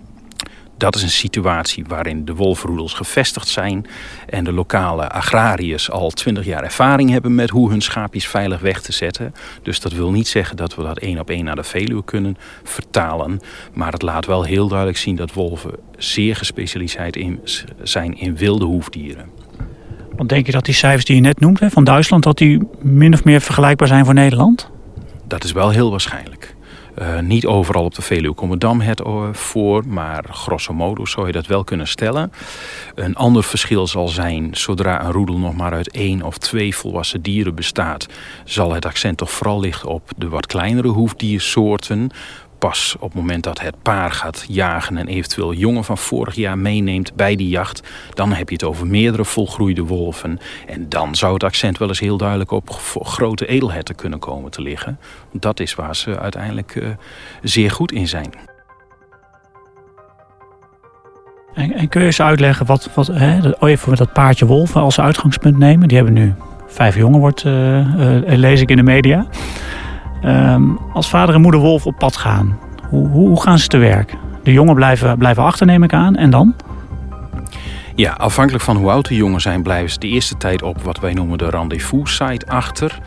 dat 0.78 0.96
is 0.96 1.02
een 1.02 1.10
situatie 1.10 1.86
waarin 1.88 2.26
de 2.26 2.36
wolfroedels 2.36 2.94
gevestigd 2.94 3.48
zijn 3.48 3.86
en 4.30 4.44
de 4.44 4.52
lokale 4.52 5.10
agrariërs 5.10 5.92
al 5.92 6.10
twintig 6.10 6.46
jaar 6.46 6.64
ervaring 6.64 7.10
hebben 7.10 7.36
met 7.36 7.50
hoe 7.50 7.70
hun 7.70 7.82
schaapjes 7.82 8.28
veilig 8.28 8.60
weg 8.60 8.82
te 8.82 8.92
zetten. 8.92 9.34
Dus 9.62 9.80
dat 9.80 9.92
wil 9.92 10.12
niet 10.12 10.28
zeggen 10.28 10.58
dat 10.58 10.76
we 10.76 10.84
dat 10.84 10.98
één 10.98 11.20
op 11.20 11.30
één 11.30 11.46
naar 11.46 11.56
de 11.56 11.64
Veluwe 11.64 12.04
kunnen 12.04 12.38
vertalen. 12.64 13.40
Maar 13.74 13.92
het 13.92 14.02
laat 14.02 14.26
wel 14.26 14.44
heel 14.44 14.68
duidelijk 14.68 14.98
zien 14.98 15.16
dat 15.16 15.34
wolven 15.34 15.72
zeer 15.98 16.36
gespecialiseerd 16.36 17.16
in, 17.16 17.40
zijn 17.84 18.18
in 18.20 18.36
wilde 18.36 18.66
hoefdieren. 18.66 19.30
Want 20.16 20.30
denk 20.30 20.46
je 20.46 20.52
dat 20.52 20.66
die 20.66 20.74
cijfers 20.74 21.06
die 21.06 21.16
je 21.16 21.22
net 21.22 21.40
noemt 21.40 21.60
van 21.62 21.84
Duitsland, 21.84 22.24
dat 22.24 22.38
die 22.38 22.68
min 22.82 23.14
of 23.14 23.24
meer 23.24 23.42
vergelijkbaar 23.42 23.88
zijn 23.88 24.06
voor 24.06 24.14
Nederland? 24.14 24.70
Dat 25.28 25.44
is 25.44 25.52
wel 25.52 25.70
heel 25.70 25.90
waarschijnlijk. 25.90 26.56
Uh, 27.02 27.20
niet 27.20 27.46
overal 27.46 27.84
op 27.84 27.96
de 27.96 28.02
Veluwe 28.02 28.36
komt 28.36 28.62
damhet 28.62 29.02
voor, 29.32 29.88
maar 29.88 30.26
grosso 30.30 30.74
modo 30.74 31.06
zou 31.06 31.28
je 31.28 31.32
dat 31.32 31.46
wel 31.48 31.64
kunnen 31.64 31.88
stellen. 31.88 32.32
Een 32.96 33.16
ander 33.16 33.44
verschil 33.44 33.88
zal 33.88 34.08
zijn, 34.08 34.50
zodra 34.52 35.04
een 35.04 35.12
roedel 35.12 35.38
nog 35.38 35.56
maar 35.56 35.74
uit 35.74 35.92
één 35.92 36.22
of 36.22 36.38
twee 36.38 36.76
volwassen 36.76 37.22
dieren 37.22 37.56
bestaat, 37.56 38.08
zal 38.46 38.74
het 38.74 38.86
accent 38.86 39.18
toch 39.18 39.32
vooral 39.32 39.60
liggen 39.60 39.90
op 39.90 40.12
de 40.18 40.30
wat 40.30 40.46
kleinere 40.46 40.88
hoefdiersoorten 40.88 42.12
pas 42.60 42.96
op 43.00 43.12
het 43.12 43.20
moment 43.20 43.44
dat 43.44 43.62
het 43.62 43.82
paar 43.82 44.12
gaat 44.12 44.46
jagen 44.48 44.98
en 44.98 45.08
eventueel 45.08 45.54
jongen 45.54 45.84
van 45.84 45.98
vorig 45.98 46.36
jaar 46.36 46.58
meeneemt 46.58 47.16
bij 47.16 47.36
die 47.36 47.50
jacht, 47.50 47.88
dan 48.14 48.34
heb 48.34 48.50
je 48.50 48.56
het 48.56 48.64
over 48.64 48.88
meerdere 48.88 49.26
volgroeide 49.26 49.84
wolven. 49.84 50.40
En 50.68 50.90
dan 50.90 51.16
zou 51.16 51.34
het 51.34 51.44
accent 51.44 51.78
wel 51.78 51.88
eens 51.88 52.00
heel 52.00 52.18
duidelijk 52.18 52.52
op 52.52 52.70
grote 53.02 53.46
edelherten 53.48 53.96
kunnen 53.96 54.20
komen 54.20 54.52
te 54.52 54.62
liggen. 54.62 55.00
Dat 55.32 55.60
is 55.60 55.76
waar 55.76 55.96
ze 55.96 56.20
uiteindelijk 56.20 56.76
uh, 56.76 56.90
zeer 57.42 57.72
goed 57.72 57.92
in 57.92 58.08
zijn. 58.08 58.34
En, 61.54 61.88
kun 61.88 62.02
je 62.02 62.06
eens 62.06 62.22
uitleggen 62.22 62.66
wat, 62.66 62.90
wat 62.94 63.08
hè, 63.08 63.50
oh, 63.60 63.70
even 63.70 63.96
dat 63.96 64.14
paardje 64.14 64.46
wolven 64.46 64.82
als 64.82 65.00
uitgangspunt 65.00 65.58
nemen? 65.58 65.88
Die 65.88 65.98
hebben 65.98 66.16
nu 66.16 66.34
vijf 66.68 66.96
jongen, 66.96 67.20
wordt, 67.20 67.44
uh, 67.44 67.78
uh, 67.78 68.38
lees 68.38 68.62
ik 68.62 68.70
in 68.70 68.78
de 68.78 68.84
media. 68.84 69.28
Um, 70.28 70.80
als 70.94 71.10
vader 71.10 71.36
en 71.36 71.42
moeder 71.42 71.60
wolf 71.60 71.86
op 71.86 71.98
pad 71.98 72.18
gaan, 72.18 72.60
hoe, 72.90 73.08
hoe, 73.08 73.42
gaan 73.42 73.60
ze 73.60 73.68
te 73.68 73.78
werk? 73.78 74.16
De 74.44 74.52
jongen 74.54 74.76
blijven, 74.76 75.18
blijven 75.18 75.44
achter, 75.44 75.66
neem 75.66 75.84
ik 75.84 75.94
aan. 75.94 76.16
En 76.16 76.30
dan? 76.30 76.56
Ja, 77.96 78.12
afhankelijk 78.12 78.64
van 78.64 78.78
hoe 78.78 78.92
oud 78.92 79.08
de 79.08 79.16
jongen 79.16 79.42
zijn, 79.42 79.64
blijven 79.64 79.90
ze 79.90 80.00
de 80.00 80.08
eerste 80.08 80.38
tijd 80.38 80.62
op 80.62 80.82
wat 80.82 81.00
wij 81.00 81.14
noemen 81.14 81.38
de 81.38 81.50
rendezvous-site 81.50 82.48
achter. 82.48 83.00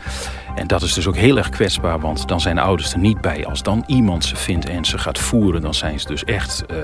En 0.55 0.67
dat 0.67 0.81
is 0.81 0.93
dus 0.93 1.07
ook 1.07 1.15
heel 1.15 1.37
erg 1.37 1.49
kwetsbaar, 1.49 1.99
want 1.99 2.27
dan 2.27 2.41
zijn 2.41 2.55
de 2.55 2.61
ouders 2.61 2.93
er 2.93 2.99
niet 2.99 3.21
bij. 3.21 3.45
Als 3.45 3.63
dan 3.63 3.83
iemand 3.87 4.25
ze 4.25 4.35
vindt 4.35 4.69
en 4.69 4.85
ze 4.85 4.97
gaat 4.97 5.19
voeren, 5.19 5.61
dan 5.61 5.73
zijn 5.73 5.99
ze 5.99 6.07
dus 6.07 6.23
echt 6.23 6.63
uh, 6.71 6.77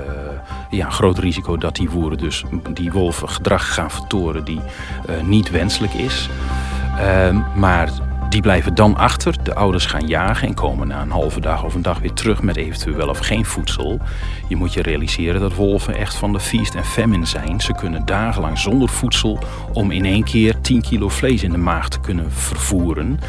ja, 0.70 0.86
een 0.86 0.92
groot 0.92 1.18
risico 1.18 1.58
dat 1.58 1.76
die 1.76 1.90
voeren 1.90 2.18
dus 2.18 2.44
die 2.74 2.92
wolven 2.92 3.30
gedrag 3.30 3.74
gaan 3.74 3.92
vertoren 3.92 4.46
die 4.46 4.60
uh, 5.10 5.16
niet 5.24 5.52
wenselijk 5.52 5.94
is. 5.94 6.30
Uh, 7.00 7.38
maar 7.56 7.90
die 8.38 8.46
blijven 8.46 8.76
dan 8.76 8.98
achter. 8.98 9.44
De 9.44 9.56
ouders 9.56 9.86
gaan 9.86 10.08
jagen 10.08 10.48
en 10.48 10.54
komen 10.54 10.88
na 10.88 11.02
een 11.02 11.12
halve 11.12 11.40
dag 11.40 11.64
of 11.64 11.74
een 11.76 11.82
dag 11.82 12.00
weer 12.00 12.14
terug 12.14 12.42
met 12.42 12.56
eventueel 12.56 12.96
wel 12.96 13.08
of 13.08 13.20
geen 13.20 13.46
voedsel. 13.46 14.00
Je 14.48 14.56
moet 14.56 14.74
je 14.74 14.82
realiseren 14.82 15.42
dat 15.42 15.56
wolven 15.56 15.96
echt 15.96 16.16
van 16.16 16.34
de 16.34 16.40
feast 16.40 16.76
en 16.76 16.86
famine 16.86 17.26
zijn. 17.26 17.62
Ze 17.62 17.74
kunnen 17.74 18.06
dagenlang 18.06 18.58
zonder 18.58 18.90
voedsel 18.90 19.40
om 19.74 19.92
in 19.92 20.06
één 20.06 20.24
keer 20.24 20.62
10 20.62 20.82
kilo 20.82 21.10
vlees 21.10 21.44
in 21.44 21.52
de 21.52 21.58
maag 21.58 21.90
te 21.90 22.00
kunnen 22.00 22.32
vervoeren. 22.32 23.20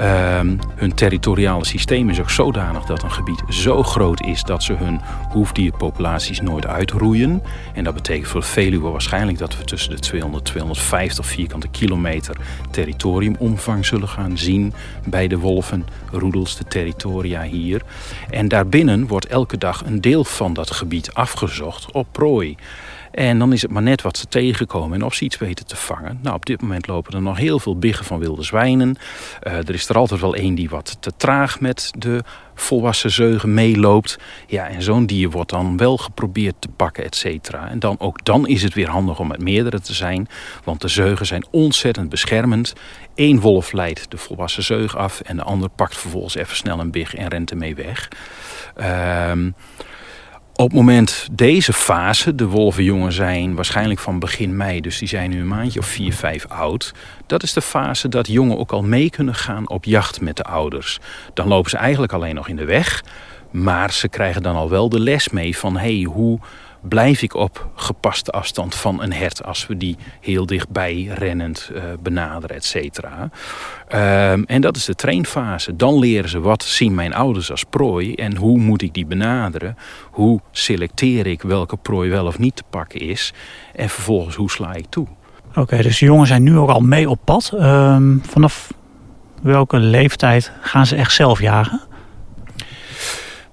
Um, 0.00 0.58
hun 0.74 0.94
territoriale 0.94 1.64
systeem 1.64 2.10
is 2.10 2.20
ook 2.20 2.30
zodanig 2.30 2.84
dat 2.84 3.02
een 3.02 3.10
gebied 3.10 3.42
zo 3.48 3.82
groot 3.82 4.20
is 4.20 4.42
dat 4.42 4.62
ze 4.62 4.72
hun 4.72 5.00
hoefdierpopulaties 5.28 6.40
nooit 6.40 6.66
uitroeien. 6.66 7.42
En 7.74 7.84
dat 7.84 7.94
betekent 7.94 8.28
voor 8.28 8.42
Veluwe 8.42 8.88
waarschijnlijk 8.88 9.38
dat 9.38 9.58
we 9.58 9.64
tussen 9.64 9.90
de 9.90 9.98
200 9.98 10.44
250 10.44 11.26
vierkante 11.26 11.68
kilometer 11.68 12.36
territoriumomvang 12.70 13.86
zullen 13.86 14.08
gaan 14.08 14.38
zien 14.38 14.72
bij 15.04 15.28
de 15.28 15.38
wolven, 15.38 15.86
roedels, 16.10 16.56
de 16.56 16.64
territoria 16.64 17.42
hier. 17.42 17.82
En 18.30 18.48
daarbinnen 18.48 19.06
wordt 19.06 19.26
elke 19.26 19.58
dag 19.58 19.82
een 19.86 20.00
deel 20.00 20.24
van 20.24 20.52
dat 20.52 20.70
gebied 20.70 21.14
afgezocht 21.14 21.92
op 21.92 22.06
prooi. 22.12 22.56
En 23.16 23.38
dan 23.38 23.52
is 23.52 23.62
het 23.62 23.70
maar 23.70 23.82
net 23.82 24.02
wat 24.02 24.16
ze 24.16 24.26
tegenkomen 24.26 24.98
en 24.98 25.04
of 25.04 25.14
ze 25.14 25.24
iets 25.24 25.38
weten 25.38 25.66
te 25.66 25.76
vangen. 25.76 26.18
Nou, 26.22 26.34
op 26.34 26.46
dit 26.46 26.60
moment 26.60 26.86
lopen 26.86 27.12
er 27.12 27.22
nog 27.22 27.36
heel 27.36 27.58
veel 27.58 27.78
biggen 27.78 28.04
van 28.04 28.18
wilde 28.18 28.42
zwijnen. 28.42 28.96
Uh, 29.42 29.52
er 29.52 29.74
is 29.74 29.88
er 29.88 29.96
altijd 29.96 30.20
wel 30.20 30.34
één 30.34 30.54
die 30.54 30.68
wat 30.68 30.96
te 31.00 31.12
traag 31.16 31.60
met 31.60 31.90
de 31.98 32.22
volwassen 32.54 33.10
zeugen 33.10 33.54
meeloopt. 33.54 34.18
Ja, 34.46 34.68
en 34.68 34.82
zo'n 34.82 35.06
dier 35.06 35.30
wordt 35.30 35.50
dan 35.50 35.76
wel 35.76 35.96
geprobeerd 35.96 36.54
te 36.58 36.68
pakken, 36.68 37.04
et 37.04 37.16
cetera. 37.16 37.68
En 37.68 37.78
dan, 37.78 38.00
ook 38.00 38.24
dan 38.24 38.46
is 38.46 38.62
het 38.62 38.74
weer 38.74 38.88
handig 38.88 39.18
om 39.18 39.28
met 39.28 39.42
meerdere 39.42 39.80
te 39.80 39.94
zijn. 39.94 40.28
Want 40.64 40.80
de 40.80 40.88
zeugen 40.88 41.26
zijn 41.26 41.46
ontzettend 41.50 42.08
beschermend. 42.08 42.72
Eén 43.14 43.40
wolf 43.40 43.72
leidt 43.72 44.10
de 44.10 44.18
volwassen 44.18 44.62
zeug 44.62 44.96
af 44.96 45.20
en 45.20 45.36
de 45.36 45.42
ander 45.42 45.68
pakt 45.68 45.96
vervolgens 45.96 46.34
even 46.34 46.56
snel 46.56 46.80
een 46.80 46.90
big 46.90 47.14
en 47.14 47.28
rent 47.28 47.50
ermee 47.50 47.74
weg. 47.74 48.08
Ehm... 48.74 49.50
Op 50.58 50.66
het 50.66 50.76
moment 50.76 51.28
deze 51.32 51.72
fase, 51.72 52.34
de 52.34 52.46
wolvenjongen 52.46 53.12
zijn 53.12 53.54
waarschijnlijk 53.54 54.00
van 54.00 54.18
begin 54.18 54.56
mei, 54.56 54.80
dus 54.80 54.98
die 54.98 55.08
zijn 55.08 55.30
nu 55.30 55.40
een 55.40 55.48
maandje 55.48 55.78
of 55.78 55.86
vier, 55.86 56.12
vijf 56.12 56.46
oud. 56.46 56.94
Dat 57.26 57.42
is 57.42 57.52
de 57.52 57.62
fase 57.62 58.08
dat 58.08 58.26
jongen 58.26 58.58
ook 58.58 58.72
al 58.72 58.82
mee 58.82 59.10
kunnen 59.10 59.34
gaan 59.34 59.68
op 59.68 59.84
jacht 59.84 60.20
met 60.20 60.36
de 60.36 60.42
ouders. 60.42 60.98
Dan 61.34 61.48
lopen 61.48 61.70
ze 61.70 61.76
eigenlijk 61.76 62.12
alleen 62.12 62.34
nog 62.34 62.48
in 62.48 62.56
de 62.56 62.64
weg, 62.64 63.04
maar 63.50 63.92
ze 63.92 64.08
krijgen 64.08 64.42
dan 64.42 64.56
al 64.56 64.70
wel 64.70 64.88
de 64.88 65.00
les 65.00 65.28
mee 65.28 65.56
van 65.56 65.76
hey, 65.76 66.06
hoe 66.08 66.38
blijf 66.88 67.22
ik 67.22 67.34
op 67.34 67.68
gepaste 67.74 68.30
afstand 68.30 68.74
van 68.74 69.02
een 69.02 69.12
hert 69.12 69.44
als 69.44 69.66
we 69.66 69.76
die 69.76 69.96
heel 70.20 70.46
dichtbij 70.46 71.10
rennend 71.14 71.70
uh, 71.72 71.82
benaderen, 72.00 72.56
et 72.56 72.64
cetera. 72.64 73.30
Um, 74.32 74.44
en 74.44 74.60
dat 74.60 74.76
is 74.76 74.84
de 74.84 74.94
trainfase. 74.94 75.76
Dan 75.76 75.98
leren 75.98 76.28
ze 76.28 76.40
wat 76.40 76.62
zien 76.62 76.94
mijn 76.94 77.14
ouders 77.14 77.50
als 77.50 77.64
prooi 77.64 78.14
en 78.14 78.36
hoe 78.36 78.58
moet 78.58 78.82
ik 78.82 78.94
die 78.94 79.06
benaderen. 79.06 79.76
Hoe 80.10 80.40
selecteer 80.50 81.26
ik 81.26 81.42
welke 81.42 81.76
prooi 81.76 82.10
wel 82.10 82.26
of 82.26 82.38
niet 82.38 82.56
te 82.56 82.62
pakken 82.70 83.00
is. 83.00 83.32
En 83.74 83.88
vervolgens 83.88 84.36
hoe 84.36 84.50
sla 84.50 84.74
ik 84.74 84.86
toe. 84.88 85.06
Oké, 85.54 85.82
dus 85.82 85.98
de 85.98 86.04
jongens 86.04 86.28
zijn 86.28 86.42
nu 86.42 86.58
ook 86.58 86.70
al 86.70 86.80
mee 86.80 87.10
op 87.10 87.18
pad. 87.24 87.50
Um, 87.54 88.22
vanaf 88.26 88.72
welke 89.42 89.78
leeftijd 89.78 90.52
gaan 90.60 90.86
ze 90.86 90.96
echt 90.96 91.12
zelf 91.12 91.40
jagen? 91.40 91.80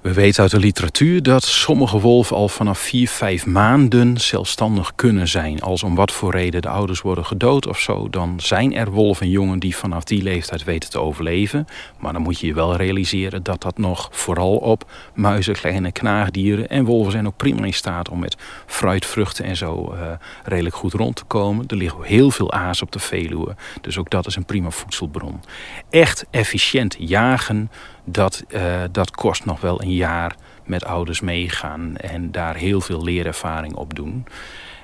We 0.03 0.13
weten 0.13 0.41
uit 0.41 0.51
de 0.51 0.60
literatuur 0.60 1.24
dat 1.24 1.43
sommige 1.43 2.00
wolven 2.00 2.36
al 2.36 2.50
vanaf 2.50 2.79
4, 2.79 3.07
5 3.07 3.45
maanden 3.45 4.17
zelfstandig 4.17 4.95
kunnen 4.95 5.27
zijn. 5.27 5.62
Als 5.62 5.83
om 5.83 5.95
wat 5.95 6.12
voor 6.12 6.31
reden 6.31 6.62
de 6.62 6.69
ouders 6.69 7.01
worden 7.01 7.25
gedood 7.25 7.67
of 7.67 7.79
zo, 7.79 8.10
dan 8.10 8.39
zijn 8.39 8.75
er 8.75 8.91
wolvenjongen 8.91 9.60
die 9.60 9.75
vanaf 9.75 10.03
die 10.03 10.24
leeftijd 10.24 10.63
weten 10.63 10.89
te 10.89 11.00
overleven. 11.00 11.67
Maar 12.00 12.13
dan 12.13 12.22
moet 12.22 12.39
je 12.39 12.48
je 12.48 12.53
wel 12.53 12.75
realiseren 12.75 13.43
dat 13.43 13.62
dat 13.62 13.77
nog 13.77 14.07
vooral 14.12 14.55
op 14.55 14.91
muizen, 15.13 15.53
kleine 15.53 15.91
knaagdieren 15.91 16.69
en 16.69 16.86
wolven 16.86 17.12
zijn 17.12 17.27
ook 17.27 17.38
prima 17.38 17.65
in 17.65 17.74
staat 17.74 18.10
om 18.10 18.19
met 18.19 18.38
fruit, 18.65 19.05
vruchten 19.05 19.45
en 19.45 19.55
zo 19.55 19.93
uh, 19.93 20.12
redelijk 20.43 20.75
goed 20.75 20.93
rond 20.93 21.15
te 21.15 21.24
komen. 21.24 21.67
Er 21.67 21.77
ligt 21.77 21.95
heel 22.01 22.31
veel 22.31 22.51
aas 22.51 22.81
op 22.81 22.91
de 22.91 23.00
Veluwe, 23.00 23.55
dus 23.81 23.98
ook 23.98 24.10
dat 24.10 24.27
is 24.27 24.36
een 24.36 24.45
prima 24.45 24.69
voedselbron. 24.69 25.41
Echt 25.89 26.25
efficiënt 26.31 26.95
jagen 27.00 27.69
dat, 28.03 28.43
uh, 28.48 28.81
dat 28.91 29.12
kost 29.12 29.45
nog 29.45 29.62
wel 29.62 29.81
een 29.81 29.93
jaar 29.93 30.36
met 30.65 30.86
ouders 30.86 31.22
meegaan 31.22 31.98
en 31.98 32.31
daar 32.31 32.55
heel 32.55 32.81
veel 32.81 33.03
leerervaring 33.03 33.75
op 33.75 33.95
doen. 33.95 34.25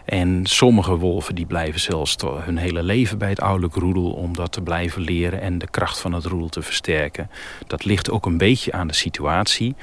En 0.05 0.45
sommige 0.45 0.97
wolven 0.97 1.35
die 1.35 1.45
blijven 1.45 1.79
zelfs 1.79 2.15
hun 2.43 2.57
hele 2.57 2.83
leven 2.83 3.17
bij 3.17 3.29
het 3.29 3.41
ouderlijk 3.41 3.75
roedel 3.75 4.11
om 4.11 4.35
dat 4.35 4.51
te 4.51 4.61
blijven 4.61 5.01
leren 5.01 5.41
en 5.41 5.57
de 5.57 5.67
kracht 5.69 5.99
van 5.99 6.13
het 6.13 6.25
roedel 6.25 6.49
te 6.49 6.61
versterken. 6.61 7.29
Dat 7.67 7.85
ligt 7.85 8.09
ook 8.09 8.25
een 8.25 8.37
beetje 8.37 8.71
aan 8.71 8.87
de 8.87 8.93
situatie. 8.93 9.75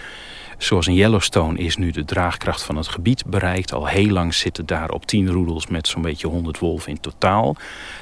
Zoals 0.58 0.86
in 0.86 0.94
Yellowstone 0.94 1.58
is 1.58 1.76
nu 1.76 1.90
de 1.90 2.04
draagkracht 2.04 2.62
van 2.62 2.76
het 2.76 2.88
gebied 2.88 3.26
bereikt. 3.26 3.72
Al 3.72 3.86
heel 3.86 4.08
lang 4.08 4.34
zitten 4.34 4.66
daar 4.66 4.90
op 4.90 5.06
tien 5.06 5.30
roedels 5.30 5.66
met 5.66 5.88
zo'n 5.88 6.02
beetje 6.02 6.26
100 6.26 6.58
wolven 6.58 6.90
in 6.90 7.00
totaal. 7.00 7.56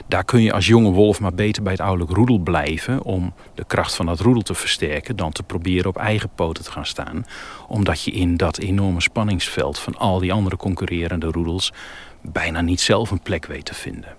Daar 0.06 0.24
kun 0.24 0.42
je 0.42 0.52
als 0.52 0.66
jonge 0.66 0.90
wolf 0.90 1.20
maar 1.20 1.34
beter 1.34 1.62
bij 1.62 1.72
het 1.72 1.80
ouderlijk 1.80 2.16
roedel 2.16 2.38
blijven... 2.38 3.02
om 3.02 3.34
de 3.54 3.64
kracht 3.66 3.94
van 3.94 4.06
dat 4.06 4.20
roedel 4.20 4.42
te 4.42 4.54
versterken... 4.54 5.16
dan 5.16 5.32
te 5.32 5.42
proberen 5.42 5.88
op 5.88 5.96
eigen 5.96 6.30
poten 6.34 6.64
te 6.64 6.70
gaan 6.70 6.86
staan. 6.86 7.26
Omdat 7.68 8.02
je 8.02 8.10
in 8.10 8.36
dat 8.36 8.58
enorme 8.58 9.00
spanningsveld 9.00 9.78
van 9.78 9.96
al 9.96 10.18
die 10.18 10.32
andere 10.32 10.56
concurrerende 10.56 11.26
roedels... 11.26 11.72
bijna 12.20 12.60
niet 12.60 12.80
zelf 12.80 13.10
een 13.10 13.22
plek 13.22 13.46
weet 13.46 13.64
te 13.64 13.74
vinden. 13.74 14.16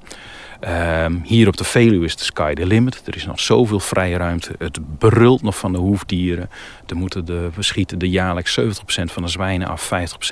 Um, 0.68 1.22
hier 1.24 1.48
op 1.48 1.58
de 1.58 1.64
Veluwe 1.64 2.06
is 2.06 2.16
de 2.16 2.24
sky 2.24 2.54
the 2.54 2.66
limit. 2.66 3.02
Er 3.06 3.16
is 3.16 3.26
nog 3.26 3.40
zoveel 3.40 3.80
vrije 3.80 4.18
ruimte. 4.18 4.56
Het 4.58 4.98
brult 4.98 5.42
nog 5.42 5.58
van 5.58 5.72
de 5.72 5.78
hoefdieren. 5.78 6.50
Er 6.88 6.96
moeten 6.96 7.26
de, 7.26 7.50
we 7.56 7.64
schieten 7.64 8.00
de 8.00 8.10
jaarlijks 8.10 8.60
70% 8.60 8.64
van 8.86 9.24
de 9.24 9.30
zwijnen 9.30 9.68
af, 9.68 9.86
50% 9.86 9.88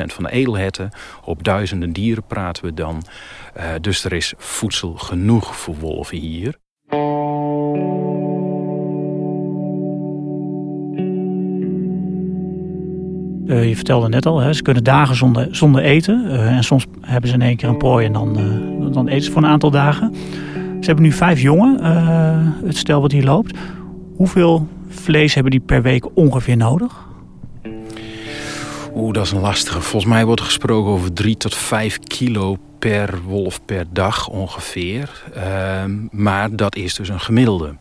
van 0.06 0.24
de 0.24 0.32
edelherten. 0.32 0.92
Op 1.24 1.44
duizenden 1.44 1.94
dieren 1.94 2.24
praten 2.24 2.66
we 2.66 2.74
dan. 2.74 3.04
Uh, 3.58 3.64
dus 3.82 4.04
er 4.04 4.14
is 4.14 4.34
voedsel 4.38 4.94
genoeg 4.94 5.56
voor 5.58 5.76
wolven 5.76 6.18
hier. 6.18 6.56
Uh, 13.54 13.68
je 13.68 13.76
vertelde 13.76 14.10
net 14.10 14.26
al, 14.26 14.40
hè, 14.40 14.54
ze 14.54 14.62
kunnen 14.62 14.84
dagen 14.84 15.16
zonder, 15.16 15.48
zonder 15.52 15.82
eten. 15.82 16.26
Uh, 16.28 16.56
en 16.56 16.64
soms 16.64 16.86
hebben 17.02 17.30
ze 17.30 17.36
in 17.36 17.42
één 17.42 17.56
keer 17.56 17.70
een 17.70 17.78
prooi 17.78 18.06
en 18.06 18.14
dan, 18.14 18.40
uh, 18.40 18.94
dan 18.94 19.08
eten 19.08 19.24
ze 19.24 19.32
voor 19.32 19.44
een 19.44 19.50
aantal 19.50 19.72
dagen. 19.72 20.16
Ze 20.54 20.90
hebben 20.90 21.04
nu 21.04 21.12
vijf 21.12 21.42
jongen, 21.42 21.84
het 22.66 22.78
stel 22.78 23.02
wat 23.02 23.12
hier 23.12 23.24
loopt. 23.24 23.58
Hoeveel 24.16 24.68
vlees 24.88 25.34
hebben 25.34 25.52
die 25.52 25.60
per 25.60 25.82
week 25.82 26.06
ongeveer 26.14 26.58
nodig? 26.58 26.94
Oeh, 28.96 29.14
dat 29.14 29.26
is 29.26 29.32
een 29.32 29.40
lastige. 29.40 29.82
Volgens 29.82 30.12
mij 30.12 30.26
wordt 30.26 30.40
er 30.40 30.46
gesproken 30.46 30.92
over 30.92 31.14
drie 31.14 31.38
tot 31.38 31.56
vijf 31.56 32.00
kilo 32.00 32.58
per 32.80 33.22
wolf 33.26 33.66
per 33.66 33.86
dag 33.92 34.30
ongeveer. 34.30 35.24
Ehm, 35.34 35.92
maar 36.12 36.56
dat 36.56 36.76
is 36.76 36.96
dus 36.96 37.10
een 37.10 37.20
gemiddelde. 37.20 37.76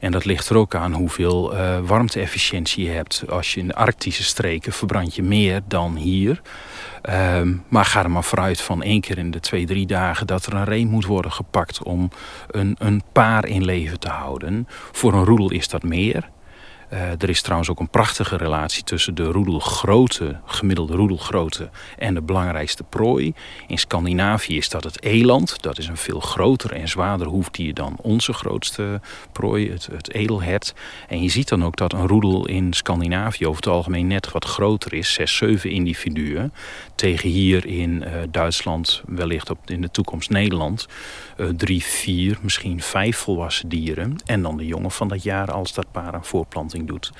En 0.00 0.10
dat 0.10 0.24
ligt 0.24 0.48
er 0.48 0.56
ook 0.56 0.74
aan 0.74 0.92
hoeveel 0.92 1.54
uh, 1.54 1.78
warmte-efficiëntie 1.80 2.84
je 2.84 2.90
hebt. 2.90 3.24
Als 3.28 3.54
je 3.54 3.60
in 3.60 3.66
de 3.66 3.74
arctische 3.74 4.22
streken 4.22 4.72
verbrand 4.72 5.14
je 5.14 5.22
meer 5.22 5.60
dan 5.68 5.96
hier. 5.96 6.40
Um, 7.36 7.64
maar 7.68 7.84
ga 7.84 8.02
er 8.02 8.10
maar 8.10 8.24
vooruit 8.24 8.60
van 8.60 8.82
één 8.82 9.00
keer 9.00 9.18
in 9.18 9.30
de 9.30 9.40
twee, 9.40 9.66
drie 9.66 9.86
dagen... 9.86 10.26
dat 10.26 10.46
er 10.46 10.54
een 10.54 10.64
reen 10.64 10.88
moet 10.88 11.04
worden 11.06 11.32
gepakt 11.32 11.82
om 11.82 12.10
een, 12.50 12.76
een 12.78 13.02
paar 13.12 13.46
in 13.46 13.64
leven 13.64 14.00
te 14.00 14.08
houden. 14.08 14.68
Voor 14.92 15.12
een 15.12 15.24
roedel 15.24 15.50
is 15.50 15.68
dat 15.68 15.82
meer. 15.82 16.28
Uh, 16.92 17.22
er 17.22 17.28
is 17.28 17.42
trouwens 17.42 17.70
ook 17.70 17.80
een 17.80 17.88
prachtige 17.88 18.36
relatie 18.36 18.84
tussen 18.84 19.14
de 19.14 19.24
roedelgrootte, 19.24 20.36
gemiddelde 20.44 20.96
roedelgrootte 20.96 21.70
en 21.98 22.14
de 22.14 22.22
belangrijkste 22.22 22.82
prooi. 22.82 23.34
In 23.66 23.78
Scandinavië 23.78 24.56
is 24.56 24.68
dat 24.68 24.84
het 24.84 25.02
eland. 25.02 25.62
Dat 25.62 25.78
is 25.78 25.88
een 25.88 25.96
veel 25.96 26.20
groter 26.20 26.72
en 26.72 26.88
zwaarder 26.88 27.26
hoefdier 27.26 27.74
dan 27.74 27.96
onze 28.02 28.32
grootste 28.32 29.00
prooi, 29.32 29.70
het, 29.70 29.88
het 29.92 30.12
edelhert. 30.12 30.74
En 31.08 31.22
je 31.22 31.28
ziet 31.28 31.48
dan 31.48 31.64
ook 31.64 31.76
dat 31.76 31.92
een 31.92 32.06
roedel 32.06 32.46
in 32.46 32.72
Scandinavië 32.72 33.46
over 33.46 33.62
het 33.62 33.72
algemeen 33.72 34.06
net 34.06 34.30
wat 34.30 34.44
groter 34.44 34.92
is, 34.92 35.12
6, 35.12 35.36
7 35.36 35.70
individuen. 35.70 36.52
Tegen 36.94 37.28
hier 37.28 37.66
in 37.66 37.90
uh, 37.90 38.12
Duitsland, 38.30 39.02
wellicht 39.06 39.50
op, 39.50 39.58
in 39.64 39.80
de 39.80 39.90
toekomst 39.90 40.30
Nederland, 40.30 40.86
uh, 41.36 41.48
drie, 41.48 41.84
vier, 41.84 42.38
misschien 42.42 42.82
vijf 42.82 43.16
volwassen 43.16 43.68
dieren. 43.68 44.16
En 44.24 44.42
dan 44.42 44.56
de 44.56 44.66
jongen 44.66 44.90
van 44.90 45.08
dat 45.08 45.22
jaar 45.22 45.52
als 45.52 45.72
dat 45.72 45.92
paar 45.92 46.12
aan 46.12 46.24
voorplanting 46.24 46.79
doet. 46.86 47.12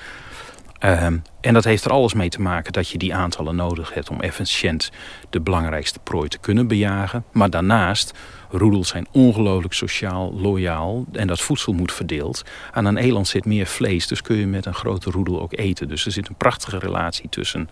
Um, 0.85 1.21
en 1.41 1.53
dat 1.53 1.63
heeft 1.63 1.85
er 1.85 1.91
alles 1.91 2.13
mee 2.13 2.29
te 2.29 2.41
maken 2.41 2.73
dat 2.73 2.89
je 2.89 2.97
die 2.97 3.15
aantallen 3.15 3.55
nodig 3.55 3.93
hebt 3.93 4.09
om 4.09 4.21
efficiënt 4.21 4.91
de 5.29 5.41
belangrijkste 5.41 5.99
prooi 5.99 6.29
te 6.29 6.37
kunnen 6.37 6.67
bejagen. 6.67 7.23
Maar 7.31 7.49
daarnaast, 7.49 8.13
roedels 8.49 8.87
zijn 8.87 9.07
ongelooflijk 9.11 9.73
sociaal, 9.73 10.33
loyaal 10.33 11.05
en 11.11 11.27
dat 11.27 11.41
voedsel 11.41 11.73
moet 11.73 11.91
verdeeld. 11.91 12.43
Aan 12.71 12.85
een 12.85 12.97
eland 12.97 13.27
zit 13.27 13.45
meer 13.45 13.65
vlees, 13.65 14.07
dus 14.07 14.21
kun 14.21 14.35
je 14.35 14.47
met 14.47 14.65
een 14.65 14.73
grote 14.73 15.11
roedel 15.11 15.41
ook 15.41 15.57
eten. 15.57 15.87
Dus 15.87 16.05
er 16.05 16.11
zit 16.11 16.27
een 16.27 16.35
prachtige 16.35 16.79
relatie 16.79 17.29
tussen 17.29 17.69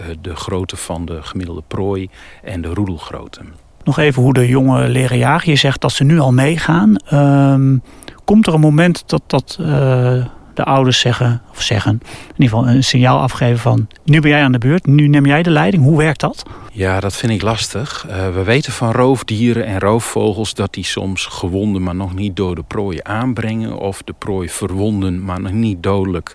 uh, 0.00 0.06
de 0.20 0.36
grootte 0.36 0.76
van 0.76 1.04
de 1.04 1.22
gemiddelde 1.22 1.62
prooi 1.68 2.10
en 2.42 2.60
de 2.60 2.74
roedelgrootte. 2.74 3.40
Nog 3.84 3.98
even 3.98 4.22
hoe 4.22 4.32
de 4.32 4.48
jongen 4.48 4.88
leren 4.88 5.18
jagen. 5.18 5.50
Je 5.50 5.56
zegt 5.56 5.80
dat 5.80 5.92
ze 5.92 6.04
nu 6.04 6.18
al 6.18 6.32
meegaan. 6.32 6.96
Um, 7.12 7.82
komt 8.24 8.46
er 8.46 8.54
een 8.54 8.60
moment 8.60 9.08
dat 9.08 9.22
dat... 9.26 9.58
Uh 9.60 10.26
de 10.56 10.64
ouders 10.64 10.98
zeggen, 10.98 11.42
of 11.50 11.62
zeggen, 11.62 11.92
in 12.02 12.32
ieder 12.36 12.56
geval 12.56 12.74
een 12.74 12.84
signaal 12.84 13.20
afgeven 13.20 13.58
van 13.58 13.88
nu 14.04 14.20
ben 14.20 14.30
jij 14.30 14.42
aan 14.42 14.52
de 14.52 14.58
beurt, 14.58 14.86
nu 14.86 15.08
neem 15.08 15.26
jij 15.26 15.42
de 15.42 15.50
leiding. 15.50 15.82
Hoe 15.82 15.98
werkt 15.98 16.20
dat? 16.20 16.42
Ja, 16.76 17.00
dat 17.00 17.16
vind 17.16 17.32
ik 17.32 17.42
lastig. 17.42 18.06
Uh, 18.08 18.34
we 18.34 18.42
weten 18.42 18.72
van 18.72 18.92
roofdieren 18.92 19.66
en 19.66 19.80
roofvogels 19.80 20.54
dat 20.54 20.74
die 20.74 20.84
soms 20.84 21.26
gewonden, 21.26 21.82
maar 21.82 21.94
nog 21.94 22.14
niet 22.14 22.36
dode 22.36 22.62
prooi 22.62 22.98
aanbrengen. 23.02 23.78
Of 23.78 24.02
de 24.02 24.12
prooi 24.12 24.48
verwonden, 24.48 25.24
maar 25.24 25.40
nog 25.40 25.52
niet 25.52 25.82
dodelijk 25.82 26.34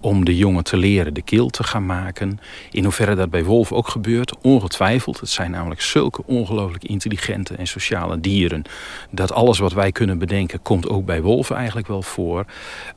om 0.00 0.24
de 0.24 0.36
jongen 0.36 0.64
te 0.64 0.76
leren 0.76 1.14
de 1.14 1.22
keel 1.22 1.48
te 1.48 1.62
gaan 1.62 1.86
maken. 1.86 2.40
In 2.70 2.84
hoeverre 2.84 3.14
dat 3.14 3.30
bij 3.30 3.44
wolven 3.44 3.76
ook 3.76 3.88
gebeurt, 3.88 4.36
ongetwijfeld. 4.42 5.20
Het 5.20 5.28
zijn 5.28 5.50
namelijk 5.50 5.80
zulke 5.80 6.22
ongelooflijk 6.26 6.84
intelligente 6.84 7.54
en 7.54 7.66
sociale 7.66 8.20
dieren... 8.20 8.62
dat 9.10 9.32
alles 9.32 9.58
wat 9.58 9.72
wij 9.72 9.92
kunnen 9.92 10.18
bedenken, 10.18 10.62
komt 10.62 10.88
ook 10.88 11.04
bij 11.04 11.22
wolven 11.22 11.56
eigenlijk 11.56 11.86
wel 11.86 12.02
voor. 12.02 12.44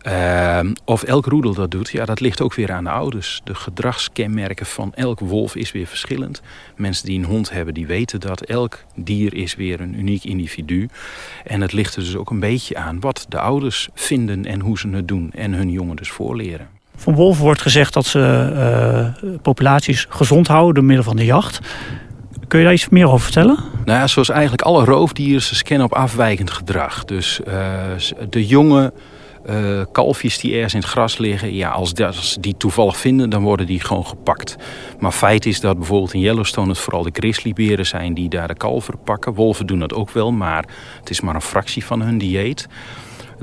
Uh, 0.07 0.59
of 0.85 1.03
elk 1.03 1.25
roedel 1.25 1.53
dat 1.53 1.71
doet, 1.71 1.89
ja, 1.89 2.05
dat 2.05 2.19
ligt 2.19 2.41
ook 2.41 2.53
weer 2.53 2.71
aan 2.71 2.83
de 2.83 2.89
ouders. 2.89 3.41
De 3.43 3.55
gedragskenmerken 3.55 4.65
van 4.65 4.93
elk 4.93 5.19
wolf 5.19 5.55
is 5.55 5.71
weer 5.71 5.87
verschillend. 5.87 6.41
Mensen 6.81 7.05
die 7.05 7.19
een 7.19 7.25
hond 7.25 7.51
hebben, 7.51 7.73
die 7.73 7.87
weten 7.87 8.19
dat. 8.19 8.41
Elk 8.41 8.83
dier 8.95 9.33
is 9.33 9.55
weer 9.55 9.81
een 9.81 9.99
uniek 9.99 10.23
individu. 10.23 10.89
En 11.45 11.61
het 11.61 11.73
ligt 11.73 11.95
er 11.95 12.01
dus 12.01 12.15
ook 12.15 12.29
een 12.29 12.39
beetje 12.39 12.77
aan 12.77 12.99
wat 12.99 13.25
de 13.29 13.39
ouders 13.39 13.89
vinden 13.93 14.45
en 14.45 14.59
hoe 14.59 14.79
ze 14.79 14.89
het 14.89 15.07
doen. 15.07 15.31
En 15.33 15.53
hun 15.53 15.71
jongen 15.71 15.95
dus 15.95 16.09
voorleren. 16.09 16.67
Van 16.95 17.15
wolven 17.15 17.43
wordt 17.43 17.61
gezegd 17.61 17.93
dat 17.93 18.05
ze 18.05 18.19
uh, 19.23 19.31
populaties 19.41 20.05
gezond 20.09 20.47
houden 20.47 20.73
door 20.73 20.83
middel 20.83 21.03
van 21.03 21.15
de 21.15 21.25
jacht. 21.25 21.59
Kun 22.47 22.59
je 22.59 22.65
daar 22.65 22.73
iets 22.73 22.89
meer 22.89 23.07
over 23.07 23.19
vertellen? 23.19 23.57
Nou 23.85 23.99
ja, 23.99 24.07
zoals 24.07 24.29
eigenlijk 24.29 24.61
alle 24.61 24.85
roofdieren, 24.85 25.41
ze 25.41 25.55
scannen 25.55 25.85
op 25.85 25.93
afwijkend 25.93 26.51
gedrag. 26.51 27.05
Dus 27.05 27.39
uh, 27.47 27.53
de 28.29 28.47
jongen 28.47 28.93
uh, 29.49 29.81
kalfjes 29.91 30.39
die 30.39 30.53
ergens 30.53 30.73
in 30.73 30.79
het 30.79 30.89
gras 30.89 31.17
liggen. 31.17 31.53
Ja, 31.53 31.69
als, 31.69 31.95
als 31.95 32.37
die 32.39 32.57
toevallig 32.57 32.97
vinden, 32.97 33.29
dan 33.29 33.43
worden 33.43 33.65
die 33.65 33.79
gewoon 33.79 34.05
gepakt. 34.05 34.55
Maar 34.99 35.11
feit 35.11 35.45
is 35.45 35.59
dat 35.59 35.77
bijvoorbeeld 35.77 36.13
in 36.13 36.19
Yellowstone 36.19 36.69
het 36.69 36.77
vooral 36.77 37.03
de 37.03 37.11
grizzlyberen 37.13 37.85
zijn 37.85 38.13
die 38.13 38.29
daar 38.29 38.47
de 38.47 38.55
kalveren 38.55 38.99
pakken. 39.03 39.33
Wolven 39.33 39.67
doen 39.67 39.79
dat 39.79 39.93
ook 39.93 40.11
wel, 40.11 40.31
maar 40.31 40.65
het 40.99 41.09
is 41.09 41.21
maar 41.21 41.35
een 41.35 41.41
fractie 41.41 41.85
van 41.85 42.01
hun 42.01 42.17
dieet. 42.17 42.67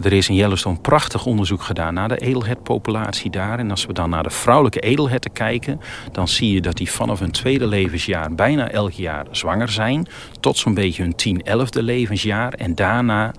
Er 0.03 0.13
is 0.13 0.29
in 0.29 0.35
Yellowstone 0.35 0.79
prachtig 0.79 1.27
onderzoek 1.27 1.63
gedaan 1.63 1.95
naar 1.95 2.09
de 2.09 2.17
edelhertpopulatie 2.17 3.31
daar. 3.31 3.59
En 3.59 3.71
als 3.71 3.87
we 3.87 3.93
dan 3.93 4.11
naar 4.11 4.23
de 4.23 4.31
vrouwelijke 4.31 4.81
edelherten 4.81 5.33
kijken... 5.33 5.81
dan 6.13 6.29
zie 6.29 6.53
je 6.53 6.61
dat 6.61 6.77
die 6.77 6.91
vanaf 6.91 7.19
hun 7.19 7.31
tweede 7.31 7.67
levensjaar 7.67 8.35
bijna 8.35 8.71
elk 8.71 8.93
jaar 8.93 9.27
zwanger 9.31 9.69
zijn... 9.69 10.07
tot 10.41 10.57
zo'n 10.57 10.75
beetje 10.75 11.03
hun 11.03 11.15
tien, 11.15 11.43
elfde 11.43 11.83
levensjaar. 11.83 12.53
En 12.53 12.75
daarna 12.75 13.35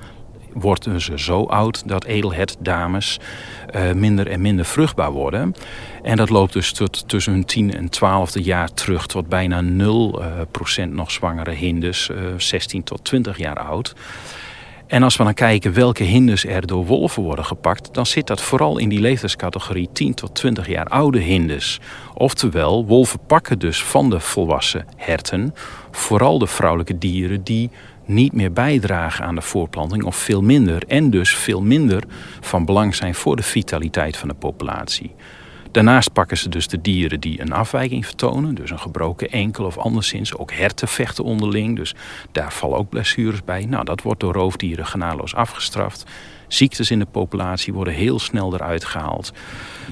worden 0.54 1.02
ze 1.02 1.20
zo 1.20 1.44
oud 1.44 1.88
dat 1.88 2.06
edelhertdames 2.06 3.20
uh, 3.76 3.92
minder 3.92 4.28
en 4.28 4.42
minder 4.42 4.66
vruchtbaar 4.66 5.12
worden. 5.12 5.54
En 6.02 6.18
dat 6.18 6.30
loopt 6.30 6.54
dus 6.54 6.72
tot 6.72 7.08
tussen 7.08 7.34
hun 7.34 7.46
10 7.46 7.74
en 7.76 7.90
12e 7.96 8.44
jaar 8.44 8.74
terug 8.74 9.06
tot 9.06 9.30
bijna 9.30 9.64
0% 9.64 9.66
uh, 9.66 10.86
nog 10.90 11.12
zwangere 11.12 11.52
hindes, 11.52 12.10
uh, 12.10 12.18
16 12.38 12.84
tot 12.84 13.04
20 13.04 13.38
jaar 13.38 13.60
oud. 13.60 13.96
En 14.90 15.04
als 15.04 15.18
we 15.18 15.24
dan 15.24 15.34
kijken 15.34 15.74
welke 15.74 16.04
hinders 16.04 16.46
er 16.46 16.68
door 16.68 16.86
wolven 16.86 17.24
worden 17.24 17.46
gepakt, 17.46 17.94
dan 17.94 18.06
zit 18.06 18.28
dat 18.28 18.42
vooral 18.42 18.78
in 18.78 18.90
die 18.90 19.00
leeftijdscategorie 19.00 19.90
10 19.94 20.14
tot 20.14 20.36
20 20.36 20.68
jaar 20.68 20.86
oude 20.86 21.20
hinders. 21.20 21.80
Oftewel, 22.14 22.86
wolven 22.86 23.20
pakken 23.28 23.60
dus 23.60 23.84
van 23.84 24.10
de 24.10 24.20
volwassen 24.20 24.86
herten 24.96 25.54
vooral 25.92 26.40
de 26.40 26.48
vrouwelijke 26.48 26.98
dieren 26.98 27.44
die 27.44 27.70
niet 28.10 28.34
meer 28.34 28.54
bijdragen 28.54 29.26
aan 29.26 29.36
de 29.36 29.42
voorplanting 29.42 30.04
of 30.04 30.16
veel 30.16 30.42
minder 30.42 30.84
en 30.88 31.10
dus 31.10 31.36
veel 31.36 31.62
minder 31.62 32.04
van 32.40 32.66
belang 32.66 32.96
zijn 32.96 33.16
voor 33.16 33.36
de 33.36 33.44
vitaliteit 33.44 34.18
van 34.18 34.28
de 34.28 34.34
populatie. 34.34 35.16
Daarnaast 35.72 36.14
pakken 36.14 36.38
ze 36.38 36.50
dus 36.50 36.68
de 36.68 36.82
dieren 36.82 37.20
die 37.20 37.42
een 37.42 37.52
afwijking 37.52 38.06
vertonen, 38.06 38.56
dus 38.56 38.72
een 38.72 38.80
gebroken 38.80 39.30
enkel 39.30 39.66
of 39.66 39.78
anderszins. 39.78 40.38
Ook 40.38 40.52
herten 40.52 40.88
vechten 40.88 41.24
onderling, 41.24 41.76
dus 41.76 41.96
daar 42.32 42.54
vallen 42.54 42.78
ook 42.78 42.90
blessures 42.90 43.44
bij. 43.44 43.66
Nou, 43.66 43.86
dat 43.86 44.02
wordt 44.02 44.20
door 44.20 44.34
roofdieren 44.34 44.86
genadeloos 44.86 45.36
afgestraft. 45.36 46.06
Ziektes 46.50 46.92
in 46.92 47.00
de 47.00 47.06
populatie 47.06 47.74
worden 47.74 47.94
heel 47.94 48.20
snel 48.20 48.54
eruit 48.54 48.86
gehaald. 48.86 49.32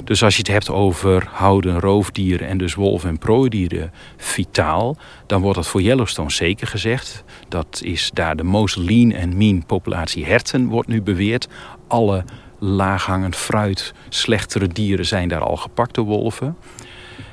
Dus 0.04 0.24
als 0.24 0.34
je 0.34 0.40
het 0.40 0.52
hebt 0.52 0.70
over 0.70 1.28
houden 1.32 1.80
roofdieren 1.80 2.48
en 2.48 2.58
dus 2.58 2.76
wolven 2.76 3.10
en 3.10 3.18
prooidieren 3.18 3.92
vitaal, 4.18 4.98
dan 5.26 5.42
wordt 5.42 5.56
dat 5.56 5.68
voor 5.68 5.82
Yellowstone 5.82 6.32
zeker 6.32 6.68
gezegd. 6.68 7.24
Dat 7.50 7.80
is 7.84 8.12
daar 8.14 8.36
de 8.36 8.44
most 8.44 8.76
lean 8.76 9.12
en 9.12 9.38
mean 9.38 9.66
populatie 9.66 10.26
herten, 10.26 10.68
wordt 10.68 10.88
nu 10.88 11.02
beweerd. 11.02 11.48
Alle 11.88 12.24
laaghangend 12.60 13.36
fruit, 13.36 13.94
slechtere 14.10 14.68
dieren 14.68 15.06
zijn 15.06 15.28
daar 15.28 15.44
al 15.44 15.58
gepakt 15.58 15.96
door 15.96 16.06
wolven. 16.06 16.58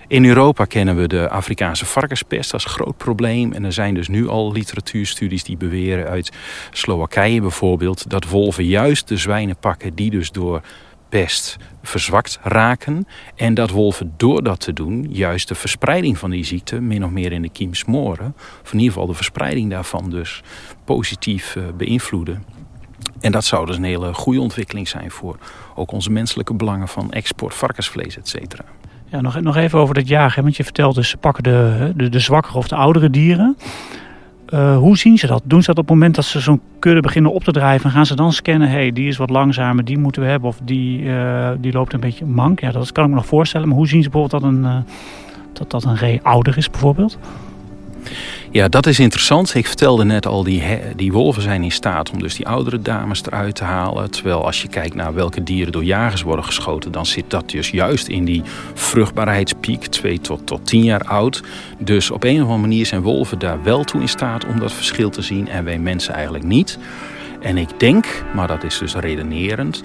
In 0.08 0.24
Europa 0.24 0.64
kennen 0.64 0.96
we 0.96 1.08
de 1.08 1.28
Afrikaanse 1.28 1.86
varkenspest 1.86 2.52
als 2.52 2.64
groot 2.64 2.96
probleem. 2.96 3.52
En 3.52 3.64
er 3.64 3.72
zijn 3.72 3.94
dus 3.94 4.08
nu 4.08 4.28
al 4.28 4.52
literatuurstudies 4.52 5.44
die 5.44 5.56
beweren 5.56 6.06
uit 6.08 6.32
Slowakije 6.70 7.40
bijvoorbeeld... 7.40 8.10
dat 8.10 8.28
wolven 8.28 8.64
juist 8.64 9.08
de 9.08 9.16
zwijnen 9.16 9.56
pakken 9.56 9.94
die 9.94 10.10
dus 10.10 10.30
door 10.30 10.60
pest 11.08 11.56
verzwakt 11.82 12.38
raken. 12.42 13.06
En 13.36 13.54
dat 13.54 13.70
wolven 13.70 14.14
door 14.16 14.42
dat 14.42 14.60
te 14.60 14.72
doen 14.72 15.06
juist 15.10 15.48
de 15.48 15.54
verspreiding 15.54 16.18
van 16.18 16.30
die 16.30 16.44
ziekte 16.44 16.80
min 16.80 17.04
of 17.04 17.10
meer 17.10 17.32
in 17.32 17.42
de 17.42 17.50
kiem 17.50 17.74
smoren. 17.74 18.34
Of 18.62 18.72
in 18.72 18.78
ieder 18.78 18.92
geval 18.92 19.06
de 19.06 19.14
verspreiding 19.14 19.70
daarvan 19.70 20.10
dus 20.10 20.42
positief 20.84 21.56
eh, 21.56 21.62
beïnvloeden. 21.76 22.44
En 23.20 23.32
dat 23.32 23.44
zou 23.44 23.66
dus 23.66 23.76
een 23.76 23.84
hele 23.84 24.14
goede 24.14 24.40
ontwikkeling 24.40 24.88
zijn 24.88 25.10
voor 25.10 25.38
ook 25.74 25.92
onze 25.92 26.10
menselijke 26.10 26.54
belangen 26.54 26.88
van 26.88 27.12
export, 27.12 27.54
varkensvlees, 27.54 28.16
et 28.16 28.28
cetera. 28.28 28.64
Ja, 29.14 29.20
nog, 29.20 29.40
nog 29.40 29.56
even 29.56 29.78
over 29.78 29.94
dat 29.94 30.08
jagen. 30.08 30.42
Want 30.42 30.56
je 30.56 30.64
vertelt 30.64 30.94
dus, 30.94 31.08
ze 31.08 31.16
pakken 31.16 31.42
de, 31.42 31.92
de, 31.96 32.08
de 32.08 32.18
zwakkere 32.18 32.58
of 32.58 32.68
de 32.68 32.74
oudere 32.74 33.10
dieren. 33.10 33.56
Uh, 34.48 34.76
hoe 34.76 34.98
zien 34.98 35.18
ze 35.18 35.26
dat? 35.26 35.42
Doen 35.44 35.60
ze 35.60 35.66
dat 35.66 35.78
op 35.78 35.84
het 35.84 35.94
moment 35.94 36.14
dat 36.14 36.24
ze 36.24 36.40
zo'n 36.40 36.60
kudde 36.78 37.00
beginnen 37.00 37.32
op 37.32 37.44
te 37.44 37.52
drijven? 37.52 37.90
Gaan 37.90 38.06
ze 38.06 38.16
dan 38.16 38.32
scannen, 38.32 38.68
hey, 38.68 38.92
die 38.92 39.08
is 39.08 39.16
wat 39.16 39.30
langzamer, 39.30 39.84
die 39.84 39.98
moeten 39.98 40.22
we 40.22 40.28
hebben. 40.28 40.48
Of 40.48 40.58
die, 40.64 41.00
uh, 41.02 41.50
die 41.58 41.72
loopt 41.72 41.92
een 41.92 42.00
beetje 42.00 42.26
mank. 42.26 42.60
Ja, 42.60 42.70
dat 42.70 42.92
kan 42.92 43.04
ik 43.04 43.10
me 43.10 43.16
nog 43.16 43.26
voorstellen. 43.26 43.68
Maar 43.68 43.76
hoe 43.76 43.88
zien 43.88 44.02
ze 44.02 44.10
bijvoorbeeld 44.10 44.42
dat 44.42 44.52
een, 44.52 44.62
uh, 44.64 44.76
dat, 45.52 45.70
dat 45.70 45.84
een 45.84 45.96
ree 45.96 46.20
ouder 46.22 46.56
is 46.56 46.70
bijvoorbeeld? 46.70 47.18
Ja, 48.50 48.68
dat 48.68 48.86
is 48.86 48.98
interessant. 48.98 49.54
Ik 49.54 49.66
vertelde 49.66 50.04
net 50.04 50.26
al, 50.26 50.42
die, 50.42 50.62
die 50.96 51.12
wolven 51.12 51.42
zijn 51.42 51.62
in 51.62 51.70
staat 51.70 52.10
om 52.10 52.18
dus 52.18 52.34
die 52.34 52.46
oudere 52.46 52.82
dames 52.82 53.22
eruit 53.26 53.54
te 53.54 53.64
halen. 53.64 54.10
Terwijl 54.10 54.44
als 54.44 54.62
je 54.62 54.68
kijkt 54.68 54.94
naar 54.94 55.14
welke 55.14 55.42
dieren 55.42 55.72
door 55.72 55.84
jagers 55.84 56.22
worden 56.22 56.44
geschoten... 56.44 56.92
dan 56.92 57.06
zit 57.06 57.30
dat 57.30 57.50
dus 57.50 57.70
juist 57.70 58.08
in 58.08 58.24
die 58.24 58.42
vruchtbaarheidspiek, 58.74 59.86
2 59.86 60.20
tot, 60.20 60.46
tot 60.46 60.66
10 60.66 60.84
jaar 60.84 61.04
oud. 61.04 61.42
Dus 61.78 62.10
op 62.10 62.24
een 62.24 62.36
of 62.36 62.42
andere 62.42 62.58
manier 62.58 62.86
zijn 62.86 63.02
wolven 63.02 63.38
daar 63.38 63.62
wel 63.62 63.84
toe 63.84 64.00
in 64.00 64.08
staat 64.08 64.46
om 64.46 64.60
dat 64.60 64.72
verschil 64.72 65.10
te 65.10 65.22
zien... 65.22 65.48
en 65.48 65.64
wij 65.64 65.78
mensen 65.78 66.14
eigenlijk 66.14 66.44
niet. 66.44 66.78
En 67.40 67.56
ik 67.56 67.80
denk, 67.80 68.24
maar 68.34 68.48
dat 68.48 68.64
is 68.64 68.78
dus 68.78 68.94
redenerend 68.94 69.82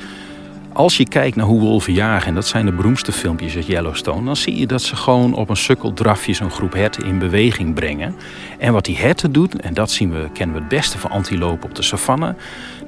als 0.74 0.98
je 0.98 1.08
kijkt 1.08 1.36
naar 1.36 1.46
hoe 1.46 1.60
wolven 1.60 1.94
jagen, 1.94 2.28
en 2.28 2.34
dat 2.34 2.48
zijn 2.48 2.66
de 2.66 2.72
beroemdste 2.72 3.12
filmpjes 3.12 3.56
uit 3.56 3.66
Yellowstone, 3.66 4.26
dan 4.26 4.36
zie 4.36 4.58
je 4.58 4.68
dat 4.68 4.82
ze 4.82 4.96
gewoon 4.96 5.34
op 5.34 5.50
een 5.50 5.58
sukkeldrafje 5.58 6.34
zo'n 6.34 6.52
groep 6.52 6.74
herten 6.74 7.06
in 7.06 7.20
beweging 7.20 7.74
brengen. 7.74 8.16
En 8.58 8.74
wat 8.74 8.86
die 8.86 8.98
herten 8.98 9.32
doen, 9.32 9.52
en 9.52 9.74
dat 9.74 9.92
zien 9.92 10.12
we, 10.12 10.30
kennen 10.34 10.56
we 10.56 10.62
het 10.62 10.70
beste 10.70 10.98
van 10.98 11.12
antilopen 11.12 11.70
op 11.70 11.76
de 11.76 11.84
savanne, 11.84 12.36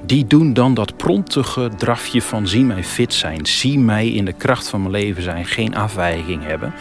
die 0.06 0.26
doen 0.26 0.52
dan 0.52 0.74
dat 0.74 0.96
prontige 0.96 1.70
drafje 1.76 2.22
van 2.22 2.46
zie 2.48 2.64
mij 2.64 2.84
fit 2.84 3.14
zijn, 3.14 3.46
zie 3.46 3.78
mij 3.78 4.08
in 4.08 4.24
de 4.24 4.32
kracht 4.32 4.68
van 4.68 4.80
mijn 4.80 4.92
leven 4.92 5.22
zijn, 5.22 5.44
geen 5.44 5.76
afwijking 5.76 6.44
hebben. 6.44 6.72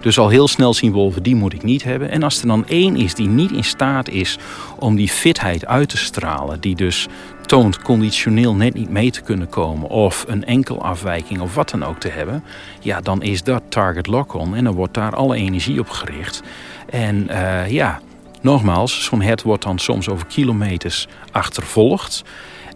Dus 0.00 0.18
al 0.18 0.28
heel 0.28 0.48
snel 0.48 0.74
zien 0.74 0.92
wolven, 0.92 1.22
die 1.22 1.34
moet 1.34 1.52
ik 1.52 1.62
niet 1.62 1.84
hebben. 1.84 2.10
En 2.10 2.22
als 2.22 2.40
er 2.40 2.46
dan 2.46 2.66
één 2.66 2.96
is 2.96 3.14
die 3.14 3.28
niet 3.28 3.50
in 3.50 3.64
staat 3.64 4.08
is 4.08 4.38
om 4.78 4.96
die 4.96 5.08
fitheid 5.08 5.66
uit 5.66 5.88
te 5.88 5.96
stralen, 5.96 6.60
die 6.60 6.76
dus 6.76 7.06
toont 7.46 7.82
conditioneel 7.82 8.54
net 8.54 8.74
niet 8.74 8.90
mee 8.90 9.10
te 9.10 9.20
kunnen 9.20 9.48
komen 9.48 9.88
of 9.88 10.24
een 10.28 10.44
enkel 10.44 10.82
afwijking 10.82 11.40
of 11.40 11.54
wat 11.54 11.70
dan 11.70 11.84
ook 11.84 11.98
te 11.98 12.08
hebben, 12.08 12.44
ja, 12.80 13.00
dan 13.00 13.22
is 13.22 13.42
dat 13.42 13.62
target 13.68 14.06
lock-on 14.06 14.54
en 14.54 14.64
dan 14.64 14.74
wordt 14.74 14.94
daar 14.94 15.14
alle 15.14 15.36
energie 15.36 15.80
op 15.80 15.88
gericht. 15.88 16.42
En 16.90 17.26
uh, 17.30 17.70
ja, 17.70 18.00
nogmaals, 18.40 19.04
zo'n 19.04 19.22
hert 19.22 19.42
wordt 19.42 19.62
dan 19.62 19.78
soms 19.78 20.08
over 20.08 20.26
kilometers 20.26 21.08
achtervolgd. 21.30 22.24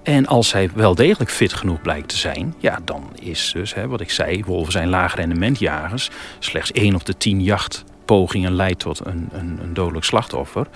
En 0.03 0.27
als 0.27 0.53
hij 0.53 0.71
wel 0.75 0.95
degelijk 0.95 1.31
fit 1.31 1.53
genoeg 1.53 1.81
blijkt 1.81 2.09
te 2.09 2.17
zijn, 2.17 2.55
ja, 2.59 2.79
dan 2.85 3.11
is 3.21 3.51
dus, 3.55 3.75
hè, 3.75 3.89
wat 3.89 4.01
ik 4.01 4.11
zei, 4.11 4.45
wolven 4.45 4.73
zijn 4.73 4.89
laag 4.89 5.15
rendementjagers. 5.15 6.11
Slechts 6.39 6.73
1 6.73 6.95
op 6.95 7.05
de 7.05 7.17
10 7.17 7.43
jachtpogingen 7.43 8.53
leidt 8.53 8.79
tot 8.79 9.07
een, 9.07 9.29
een, 9.33 9.59
een 9.63 9.75
dodelijk 9.75 10.05
slachtoffer. 10.05 10.67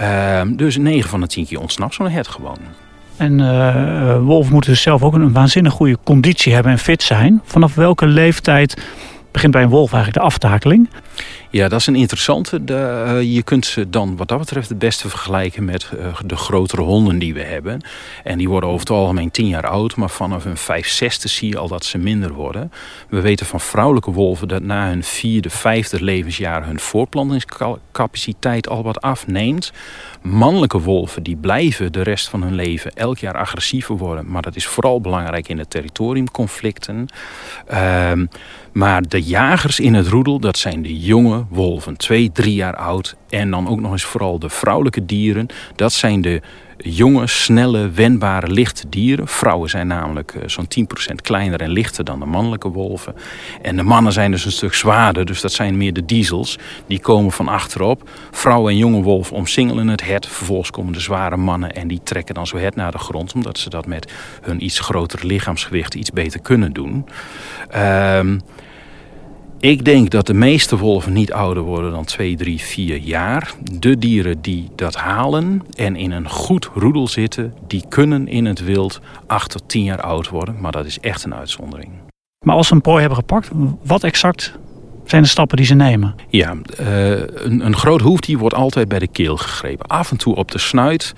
Uh, 0.00 0.40
dus 0.46 0.76
9 0.76 1.10
van 1.10 1.20
de 1.20 1.26
10 1.26 1.46
keer 1.46 1.60
ontsnapt 1.60 1.94
zo'n 1.94 2.08
hert 2.08 2.28
gewoon. 2.28 2.58
En 3.16 3.38
uh, 3.38 4.18
wolven 4.18 4.52
moeten 4.52 4.70
dus 4.70 4.82
zelf 4.82 5.02
ook 5.02 5.14
een 5.14 5.32
waanzinnig 5.32 5.72
goede 5.72 5.98
conditie 6.04 6.54
hebben 6.54 6.72
en 6.72 6.78
fit 6.78 7.02
zijn. 7.02 7.40
Vanaf 7.44 7.74
welke 7.74 8.06
leeftijd 8.06 8.76
begint 9.30 9.52
bij 9.52 9.62
een 9.62 9.68
wolf 9.68 9.92
eigenlijk 9.92 10.22
de 10.22 10.32
aftakeling? 10.32 10.88
Ja, 11.56 11.68
dat 11.68 11.80
is 11.80 11.86
een 11.86 11.94
interessante. 11.94 12.64
De, 12.64 13.04
uh, 13.06 13.34
je 13.34 13.42
kunt 13.42 13.66
ze 13.66 13.90
dan 13.90 14.16
wat 14.16 14.28
dat 14.28 14.38
betreft 14.38 14.68
het 14.68 14.78
beste 14.78 15.08
vergelijken 15.08 15.64
met 15.64 15.90
uh, 15.98 16.16
de 16.26 16.36
grotere 16.36 16.82
honden 16.82 17.18
die 17.18 17.34
we 17.34 17.42
hebben. 17.42 17.80
En 18.24 18.38
die 18.38 18.48
worden 18.48 18.68
over 18.68 18.80
het 18.80 18.90
algemeen 18.90 19.30
tien 19.30 19.48
jaar 19.48 19.66
oud, 19.66 19.96
maar 19.96 20.10
vanaf 20.10 20.44
hun 20.44 20.56
vijf, 20.56 20.88
zesde 20.88 21.28
zie 21.28 21.48
je 21.48 21.58
al 21.58 21.68
dat 21.68 21.84
ze 21.84 21.98
minder 21.98 22.32
worden. 22.32 22.72
We 23.08 23.20
weten 23.20 23.46
van 23.46 23.60
vrouwelijke 23.60 24.10
wolven 24.10 24.48
dat 24.48 24.62
na 24.62 24.88
hun 24.88 25.02
vierde, 25.04 25.50
vijfde 25.50 26.04
levensjaar 26.04 26.66
hun 26.66 26.80
voorplantingscapaciteit 26.80 28.68
al 28.68 28.82
wat 28.82 29.00
afneemt. 29.00 29.72
Mannelijke 30.22 30.80
wolven 30.80 31.22
die 31.22 31.36
blijven 31.36 31.92
de 31.92 32.02
rest 32.02 32.28
van 32.28 32.42
hun 32.42 32.54
leven 32.54 32.92
elk 32.92 33.18
jaar 33.18 33.36
agressiever 33.36 33.96
worden. 33.96 34.30
Maar 34.30 34.42
dat 34.42 34.56
is 34.56 34.66
vooral 34.66 35.00
belangrijk 35.00 35.48
in 35.48 35.56
de 35.56 35.68
territoriumconflicten. 35.68 37.06
Uh, 37.72 38.12
maar 38.76 39.08
de 39.08 39.22
jagers 39.22 39.80
in 39.80 39.94
het 39.94 40.06
roedel, 40.06 40.38
dat 40.38 40.58
zijn 40.58 40.82
de 40.82 40.98
jonge 40.98 41.44
wolven, 41.48 41.96
twee, 41.96 42.32
drie 42.32 42.54
jaar 42.54 42.76
oud. 42.76 43.16
En 43.28 43.50
dan 43.50 43.68
ook 43.68 43.80
nog 43.80 43.92
eens 43.92 44.04
vooral 44.04 44.38
de 44.38 44.48
vrouwelijke 44.48 45.06
dieren. 45.06 45.46
Dat 45.76 45.92
zijn 45.92 46.20
de 46.20 46.40
jonge, 46.78 47.26
snelle, 47.26 47.90
wendbare, 47.90 48.46
lichte 48.46 48.88
dieren. 48.88 49.28
Vrouwen 49.28 49.70
zijn 49.70 49.86
namelijk 49.86 50.34
eh, 50.34 50.48
zo'n 50.48 50.68
10% 51.12 51.14
kleiner 51.22 51.60
en 51.60 51.70
lichter 51.70 52.04
dan 52.04 52.18
de 52.18 52.24
mannelijke 52.26 52.68
wolven. 52.68 53.14
En 53.62 53.76
de 53.76 53.82
mannen 53.82 54.12
zijn 54.12 54.30
dus 54.30 54.44
een 54.44 54.52
stuk 54.52 54.74
zwaarder, 54.74 55.24
dus 55.24 55.40
dat 55.40 55.52
zijn 55.52 55.76
meer 55.76 55.92
de 55.92 56.04
diesels. 56.04 56.58
Die 56.86 57.00
komen 57.00 57.32
van 57.32 57.48
achterop. 57.48 58.10
Vrouwen 58.30 58.72
en 58.72 58.78
jonge 58.78 59.02
wolven 59.02 59.36
omsingelen 59.36 59.88
het 59.88 60.04
hert. 60.04 60.26
Vervolgens 60.26 60.70
komen 60.70 60.92
de 60.92 61.00
zware 61.00 61.36
mannen 61.36 61.74
en 61.74 61.88
die 61.88 62.00
trekken 62.04 62.34
dan 62.34 62.46
zo 62.46 62.56
hert 62.56 62.76
naar 62.76 62.92
de 62.92 62.98
grond... 62.98 63.32
omdat 63.34 63.58
ze 63.58 63.70
dat 63.70 63.86
met 63.86 64.12
hun 64.42 64.64
iets 64.64 64.78
grotere 64.78 65.26
lichaamsgewicht 65.26 65.94
iets 65.94 66.10
beter 66.10 66.40
kunnen 66.40 66.72
doen. 66.72 67.06
Ehm 67.70 68.38
Ik 69.60 69.84
denk 69.84 70.10
dat 70.10 70.26
de 70.26 70.34
meeste 70.34 70.76
wolven 70.78 71.12
niet 71.12 71.32
ouder 71.32 71.62
worden 71.62 71.90
dan 71.90 72.04
2, 72.04 72.36
3, 72.36 72.60
4 72.60 72.96
jaar. 72.96 73.54
De 73.72 73.98
dieren 73.98 74.40
die 74.40 74.68
dat 74.74 74.94
halen 74.94 75.62
en 75.74 75.96
in 75.96 76.10
een 76.10 76.30
goed 76.30 76.68
roedel 76.74 77.08
zitten, 77.08 77.54
die 77.66 77.84
kunnen 77.88 78.28
in 78.28 78.44
het 78.44 78.64
wild 78.64 79.00
8 79.26 79.50
tot 79.50 79.62
10 79.66 79.84
jaar 79.84 80.00
oud 80.00 80.28
worden. 80.28 80.60
Maar 80.60 80.72
dat 80.72 80.86
is 80.86 80.98
echt 81.00 81.24
een 81.24 81.34
uitzondering. 81.34 81.90
Maar 82.44 82.56
als 82.56 82.66
ze 82.66 82.74
een 82.74 82.80
prooi 82.80 83.00
hebben 83.00 83.18
gepakt, 83.18 83.50
wat 83.82 84.04
exact 84.04 84.58
zijn 85.04 85.22
de 85.22 85.28
stappen 85.28 85.56
die 85.56 85.66
ze 85.66 85.74
nemen? 85.74 86.14
Ja, 86.28 86.56
uh, 86.80 87.10
een, 87.20 87.66
een 87.66 87.76
groot 87.76 88.00
hoefdier 88.00 88.38
wordt 88.38 88.54
altijd 88.54 88.88
bij 88.88 88.98
de 88.98 89.08
keel 89.08 89.36
gegrepen. 89.36 89.86
Af 89.86 90.10
en 90.10 90.16
toe 90.16 90.34
op 90.34 90.50
de 90.50 90.58
snuit, 90.58 91.14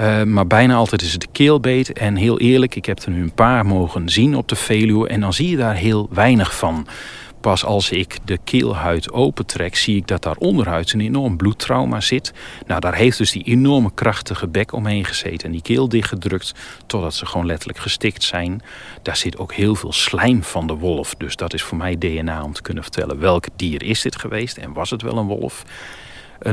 uh, 0.00 0.22
maar 0.22 0.46
bijna 0.46 0.74
altijd 0.74 1.02
is 1.02 1.12
het 1.12 1.20
de 1.20 1.28
keelbeet. 1.32 1.92
En 1.92 2.16
heel 2.16 2.38
eerlijk, 2.38 2.74
ik 2.74 2.84
heb 2.84 2.98
er 2.98 3.10
nu 3.10 3.22
een 3.22 3.32
paar 3.32 3.66
mogen 3.66 4.08
zien 4.08 4.36
op 4.36 4.48
de 4.48 4.56
Veluwe 4.56 5.08
en 5.08 5.20
dan 5.20 5.32
zie 5.32 5.50
je 5.50 5.56
daar 5.56 5.74
heel 5.74 6.08
weinig 6.12 6.56
van. 6.56 6.86
Pas 7.40 7.64
als 7.64 7.90
ik 7.90 8.18
de 8.24 8.38
keelhuid 8.44 9.12
opentrek, 9.12 9.76
zie 9.76 9.96
ik 9.96 10.06
dat 10.06 10.22
daar 10.22 10.36
onderhuid 10.36 10.92
een 10.92 11.00
enorm 11.00 11.36
bloedtrauma 11.36 12.00
zit. 12.00 12.32
Nou, 12.66 12.80
daar 12.80 12.94
heeft 12.94 13.18
dus 13.18 13.32
die 13.32 13.44
enorme 13.44 13.90
krachtige 13.94 14.48
bek 14.48 14.72
omheen 14.72 15.04
gezeten 15.04 15.46
en 15.46 15.52
die 15.52 15.62
keel 15.62 15.88
dichtgedrukt 15.88 16.54
totdat 16.86 17.14
ze 17.14 17.26
gewoon 17.26 17.46
letterlijk 17.46 17.78
gestikt 17.78 18.22
zijn. 18.22 18.62
Daar 19.02 19.16
zit 19.16 19.38
ook 19.38 19.52
heel 19.52 19.74
veel 19.74 19.92
slijm 19.92 20.42
van 20.42 20.66
de 20.66 20.74
wolf. 20.74 21.14
Dus 21.14 21.36
dat 21.36 21.54
is 21.54 21.62
voor 21.62 21.78
mij 21.78 21.98
DNA 21.98 22.42
om 22.42 22.52
te 22.52 22.62
kunnen 22.62 22.82
vertellen 22.82 23.18
welk 23.18 23.44
dier 23.56 23.82
is 23.82 24.02
dit 24.02 24.16
geweest 24.16 24.56
en 24.56 24.72
was 24.72 24.90
het 24.90 25.02
wel 25.02 25.16
een 25.16 25.26
wolf. 25.26 25.64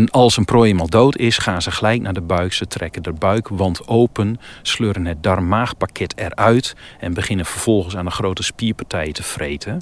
Als 0.09 0.37
een 0.37 0.45
prooi 0.45 0.69
eenmaal 0.69 0.89
dood 0.89 1.17
is, 1.17 1.37
gaan 1.37 1.61
ze 1.61 1.71
gelijk 1.71 2.01
naar 2.01 2.13
de 2.13 2.21
buik. 2.21 2.53
Ze 2.53 2.67
trekken 2.67 3.03
de 3.03 3.13
buikwand 3.13 3.87
open, 3.87 4.39
sleuren 4.61 5.05
het 5.05 5.23
darm-maagpakket 5.23 6.17
eruit... 6.17 6.75
en 6.99 7.13
beginnen 7.13 7.45
vervolgens 7.45 7.97
aan 7.97 8.05
de 8.05 8.11
grote 8.11 8.43
spierpartijen 8.43 9.13
te 9.13 9.23
vreten 9.23 9.81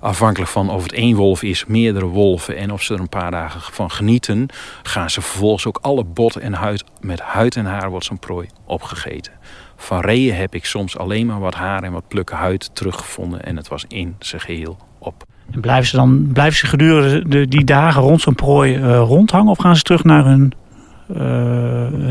afhankelijk 0.00 0.50
van 0.50 0.70
of 0.70 0.82
het 0.82 0.92
één 0.92 1.16
wolf 1.16 1.42
is, 1.42 1.64
meerdere 1.64 2.06
wolven 2.06 2.56
en 2.56 2.72
of 2.72 2.82
ze 2.82 2.94
er 2.94 3.00
een 3.00 3.08
paar 3.08 3.30
dagen 3.30 3.60
van 3.60 3.90
genieten, 3.90 4.48
gaan 4.82 5.10
ze 5.10 5.20
vervolgens 5.20 5.66
ook 5.66 5.78
alle 5.82 6.04
bot 6.04 6.36
en 6.36 6.52
huid, 6.52 6.84
met 7.00 7.20
huid 7.20 7.56
en 7.56 7.64
haar 7.64 7.90
wordt 7.90 8.04
zo'n 8.04 8.18
prooi 8.18 8.48
opgegeten. 8.64 9.32
Van 9.76 10.00
reeën 10.00 10.34
heb 10.34 10.54
ik 10.54 10.64
soms 10.64 10.98
alleen 10.98 11.26
maar 11.26 11.40
wat 11.40 11.54
haar 11.54 11.82
en 11.82 11.92
wat 11.92 12.08
plukken 12.08 12.36
huid 12.36 12.70
teruggevonden 12.72 13.44
en 13.44 13.56
het 13.56 13.68
was 13.68 13.84
in 13.88 14.16
zijn 14.18 14.40
geheel 14.40 14.76
op. 14.98 15.24
En 15.50 15.60
blijven 15.60 15.86
ze 15.86 15.96
dan 15.96 16.30
blijven 16.32 16.58
ze 16.58 16.66
gedurende 16.66 17.48
die 17.48 17.64
dagen 17.64 18.02
rond 18.02 18.20
zo'n 18.20 18.34
prooi 18.34 18.76
uh, 18.76 18.98
rondhangen 18.98 19.50
of 19.50 19.58
gaan 19.58 19.76
ze 19.76 19.82
terug 19.82 20.04
naar 20.04 20.24
hun 20.24 20.52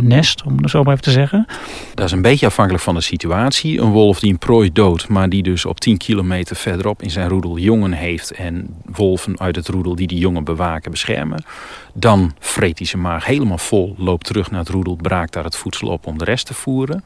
nest, 0.01 0.43
om 0.43 0.57
het 0.57 0.69
zo 0.69 0.83
maar 0.83 0.91
even 0.91 1.03
te 1.03 1.11
zeggen? 1.11 1.45
Dat 1.93 2.05
is 2.05 2.11
een 2.11 2.21
beetje 2.21 2.45
afhankelijk 2.45 2.83
van 2.83 2.95
de 2.95 3.01
situatie. 3.01 3.79
Een 3.79 3.91
wolf 3.91 4.19
die 4.19 4.31
een 4.31 4.37
prooi 4.37 4.71
doodt, 4.71 5.07
maar 5.07 5.29
die 5.29 5.43
dus 5.43 5.65
op 5.65 5.79
10 5.79 5.97
kilometer 5.97 6.55
verderop 6.55 7.01
in 7.01 7.09
zijn 7.09 7.29
roedel 7.29 7.57
jongen 7.57 7.91
heeft 7.91 8.31
en 8.31 8.67
wolven 8.85 9.39
uit 9.39 9.55
het 9.55 9.67
roedel 9.67 9.95
die 9.95 10.07
die 10.07 10.19
jongen 10.19 10.43
bewaken 10.43 10.91
beschermen. 10.91 11.43
Dan 11.93 12.33
vreet 12.39 12.77
hij 12.77 12.87
zijn 12.87 13.01
maag 13.01 13.25
helemaal 13.25 13.57
vol, 13.57 13.95
loopt 13.97 14.25
terug 14.25 14.51
naar 14.51 14.59
het 14.59 14.69
roedel, 14.69 14.95
braakt 14.95 15.33
daar 15.33 15.43
het 15.43 15.55
voedsel 15.55 15.87
op 15.87 16.07
om 16.07 16.17
de 16.17 16.25
rest 16.25 16.45
te 16.45 16.53
voeren. 16.53 17.03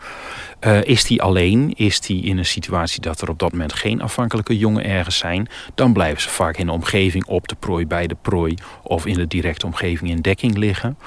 Uh, 0.66 0.84
is 0.84 1.08
hij 1.08 1.18
alleen, 1.18 1.74
is 1.76 2.08
hij 2.08 2.16
in 2.18 2.38
een 2.38 2.46
situatie 2.46 3.02
dat 3.02 3.22
er 3.22 3.30
op 3.30 3.40
dat 3.40 3.52
moment 3.52 3.74
geen 3.74 4.02
afhankelijke 4.02 4.58
jongen 4.58 4.84
ergens 4.84 5.18
zijn, 5.18 5.48
dan 5.76 5.94
blijven 5.94 6.22
ze 6.22 6.30
vaak 6.30 6.58
in 6.58 6.66
de 6.66 6.72
omgeving 6.72 7.26
op 7.26 7.48
de 7.48 7.56
prooi, 7.56 7.88
bij 7.88 8.08
de 8.08 8.16
prooi 8.22 8.56
of 8.84 9.06
in 9.06 9.14
de 9.14 9.28
directe 9.28 9.66
omgeving 9.66 10.10
in 10.10 10.22
dekking 10.22 10.58
liggen. 10.58 10.98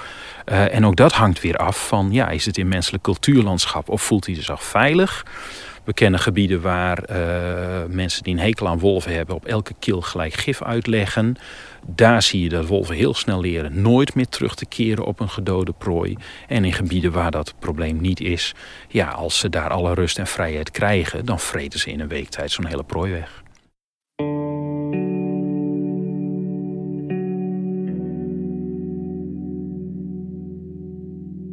Uh, 0.47 0.75
en 0.75 0.87
ook 0.87 0.97
dat 0.97 1.13
hangt 1.13 1.41
weer 1.41 1.57
af 1.57 1.89
van, 1.89 2.09
ja, 2.13 2.29
is 2.29 2.47
het 2.47 2.59
in 2.59 2.69
menselijk 2.69 3.03
cultuurlandschap 3.03 3.89
of 3.89 4.03
voelt 4.03 4.27
hij 4.27 4.43
zich 4.43 4.65
veilig? 4.65 5.25
We 5.85 5.93
kennen 5.93 6.21
gebieden 6.21 6.61
waar 6.61 7.11
uh, 7.11 7.17
mensen 7.89 8.23
die 8.23 8.35
een 8.35 8.41
hekel 8.41 8.69
aan 8.69 8.79
wolven 8.79 9.15
hebben 9.15 9.35
op 9.35 9.45
elke 9.45 9.75
kil 9.79 10.01
gelijk 10.01 10.35
gif 10.35 10.63
uitleggen. 10.63 11.37
Daar 11.87 12.23
zie 12.23 12.43
je 12.43 12.49
dat 12.49 12.67
wolven 12.67 12.95
heel 12.95 13.15
snel 13.15 13.41
leren 13.41 13.83
nooit 13.83 14.15
meer 14.15 14.29
terug 14.29 14.55
te 14.55 14.67
keren 14.67 15.05
op 15.05 15.21
een 15.21 15.29
gedode 15.29 15.73
prooi. 15.73 16.17
En 16.49 16.65
in 16.65 16.73
gebieden 16.73 17.13
waar 17.13 17.31
dat 17.31 17.55
probleem 17.59 18.01
niet 18.01 18.21
is, 18.21 18.55
ja, 18.89 19.09
als 19.09 19.39
ze 19.39 19.49
daar 19.49 19.71
alle 19.71 19.95
rust 19.95 20.19
en 20.19 20.27
vrijheid 20.27 20.71
krijgen, 20.71 21.25
dan 21.25 21.41
vreten 21.41 21.79
ze 21.81 21.91
in 21.91 22.01
een 22.01 22.09
week 22.09 22.29
tijd 22.29 22.51
zo'n 22.51 22.67
hele 22.67 22.85
prooi 22.85 23.13
weg. 23.13 23.42